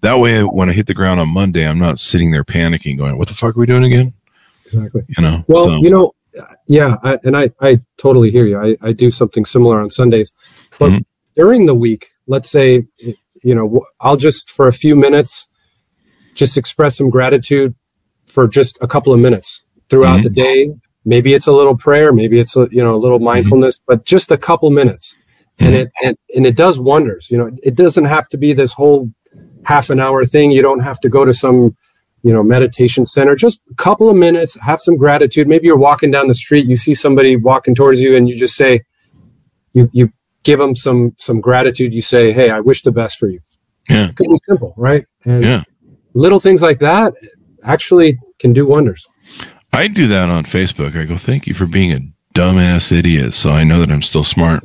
[0.02, 3.18] that way when I hit the ground on Monday, I'm not sitting there panicking, going,
[3.18, 4.14] "What the fuck are we doing again?"
[4.66, 5.02] Exactly.
[5.16, 5.44] You know.
[5.46, 5.76] Well, so.
[5.76, 6.14] you know,
[6.66, 8.58] yeah, I, and I I totally hear you.
[8.58, 10.32] I I do something similar on Sundays,
[10.78, 11.02] but mm-hmm.
[11.36, 15.52] during the week, let's say, you know, I'll just for a few minutes
[16.34, 17.74] just express some gratitude
[18.26, 20.22] for just a couple of minutes throughout mm-hmm.
[20.22, 20.74] the day.
[21.08, 23.24] Maybe it's a little prayer, maybe it's a you know a little mm-hmm.
[23.24, 23.84] mindfulness, mm-hmm.
[23.86, 25.16] but just a couple minutes,
[25.58, 25.82] and mm-hmm.
[25.82, 27.30] it and, and it does wonders.
[27.30, 29.10] You know, it doesn't have to be this whole
[29.64, 30.50] half an hour thing.
[30.50, 31.76] You don't have to go to some
[32.22, 33.34] you know meditation center.
[33.34, 35.48] Just a couple of minutes, have some gratitude.
[35.48, 38.56] Maybe you're walking down the street, you see somebody walking towards you, and you just
[38.56, 38.82] say,
[39.72, 41.94] you you give them some some gratitude.
[41.94, 43.40] You say, "Hey, I wish the best for you."
[43.88, 45.06] Yeah, could be simple, right?
[45.24, 45.62] And yeah
[46.18, 47.14] little things like that
[47.62, 49.06] actually can do wonders.
[49.72, 50.98] I do that on Facebook.
[50.98, 52.00] I go, thank you for being a
[52.38, 53.34] dumbass idiot.
[53.34, 54.64] So I know that I'm still smart.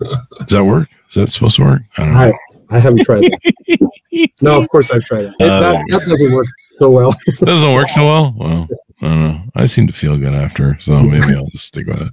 [0.00, 0.88] Does that work?
[1.08, 1.82] Is that supposed to work?
[1.96, 2.20] I don't know.
[2.20, 2.32] I,
[2.76, 4.32] I haven't tried that.
[4.40, 5.34] no, of course I've tried it.
[5.40, 6.46] Uh, that, that, doesn't work
[6.78, 7.14] so well.
[7.38, 8.34] doesn't work so well?
[8.36, 8.68] Well,
[9.00, 9.42] I don't know.
[9.54, 12.12] I seem to feel good after, so maybe I'll just stick with it.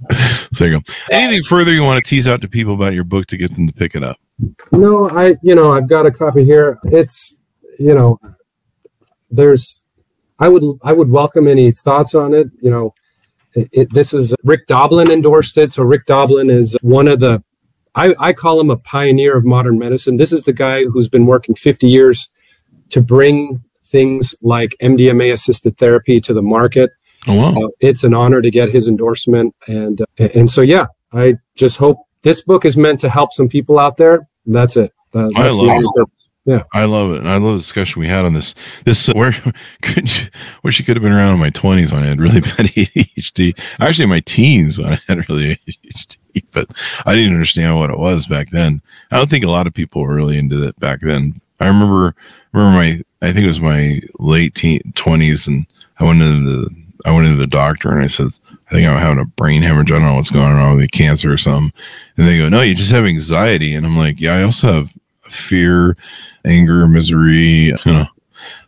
[0.54, 0.92] So there you go.
[1.10, 3.66] Anything further you want to tease out to people about your book to get them
[3.66, 4.18] to pick it up?
[4.72, 6.78] No, I, you know, I've got a copy here.
[6.84, 7.42] It's,
[7.78, 8.18] you know,
[9.30, 9.85] there's
[10.38, 12.48] I would I would welcome any thoughts on it.
[12.60, 12.94] You know,
[13.54, 15.72] it, it, this is Rick Doblin endorsed it.
[15.72, 17.42] So Rick Doblin is one of the
[17.94, 20.18] I, I call him a pioneer of modern medicine.
[20.18, 22.30] This is the guy who's been working 50 years
[22.90, 26.90] to bring things like MDMA assisted therapy to the market.
[27.26, 27.64] Oh, wow.
[27.64, 31.78] Uh, it's an honor to get his endorsement, and uh, and so yeah, I just
[31.78, 34.28] hope this book is meant to help some people out there.
[34.44, 34.92] That's it.
[35.12, 36.08] Uh, that's I love it.
[36.46, 37.18] Yeah, I love it.
[37.18, 38.54] and I love the discussion we had on this.
[38.84, 39.32] This uh, where
[39.82, 40.28] could you,
[40.62, 43.58] wish you could have been around in my twenties when I had really bad ADHD.
[43.80, 46.16] Actually, my teens when I had really ADHD,
[46.52, 46.68] but
[47.04, 48.80] I didn't understand what it was back then.
[49.10, 51.40] I don't think a lot of people were really into it back then.
[51.58, 52.14] I remember
[52.52, 54.62] remember my I think it was my late
[54.94, 55.66] twenties, and
[55.98, 56.70] I went into the
[57.04, 58.28] I went into the doctor and I said
[58.68, 59.90] I think I'm having a brain hemorrhage.
[59.90, 61.72] I don't know what's going on with cancer or something.
[62.16, 63.74] And they go, no, you just have anxiety.
[63.74, 64.92] And I'm like, yeah, I also have
[65.30, 65.96] fear,
[66.44, 68.06] anger, misery, you know.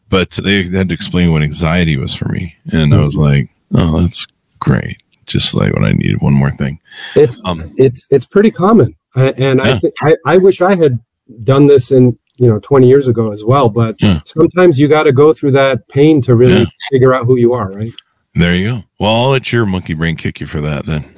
[0.09, 2.57] But they had to explain what anxiety was for me.
[2.73, 3.23] And I was mm-hmm.
[3.25, 4.27] like, oh, that's
[4.59, 5.03] great.
[5.27, 6.23] Just like what I needed.
[6.23, 6.81] One more thing.
[7.15, 9.79] It's um, it's it's pretty common, and yeah.
[10.03, 10.99] I, I I wish I had
[11.45, 13.69] done this in you know 20 years ago as well.
[13.69, 14.21] But yeah.
[14.25, 16.67] sometimes you got to go through that pain to really yeah.
[16.91, 17.93] figure out who you are, right?
[18.35, 18.83] There you go.
[18.99, 21.05] Well, I'll let your monkey brain kick you for that then.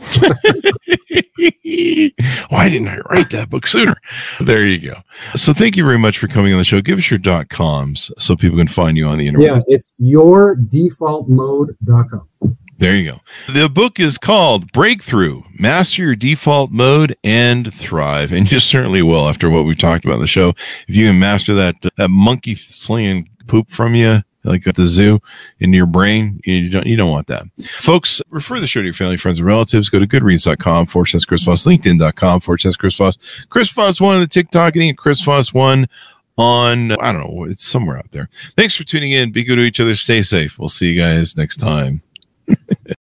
[2.51, 3.97] Why didn't I write that book sooner?
[4.39, 4.97] There you go.
[5.35, 6.83] So thank you very much for coming on the show.
[6.83, 9.57] Give us your dot coms so people can find you on the internet.
[9.57, 12.29] Yeah, it's yourdefaultmode.com.
[12.81, 13.21] There you go.
[13.53, 18.33] The book is called Break Through Master Your Default Mode and Thrive.
[18.33, 20.55] And you certainly will after what we've talked about in the show.
[20.89, 24.87] If you can master that, uh, that monkey slinging poop from you, like at the
[24.87, 25.21] zoo
[25.59, 26.41] in your brain.
[26.45, 27.45] You don't, you don't want that.
[27.81, 29.89] Folks, refer the show to your family, friends, and relatives.
[29.89, 33.19] Go to goodreads.com, slash Chris Voss, LinkedIn.com, slash Chris Voss,
[33.49, 35.87] Chris Voss one on the TikTok, and Chris Voss one
[36.39, 38.31] on, I don't know, it's somewhere out there.
[38.57, 39.31] Thanks for tuning in.
[39.31, 39.95] Be good to each other.
[39.95, 40.59] Stay safe.
[40.59, 42.03] We'll see you guys next time.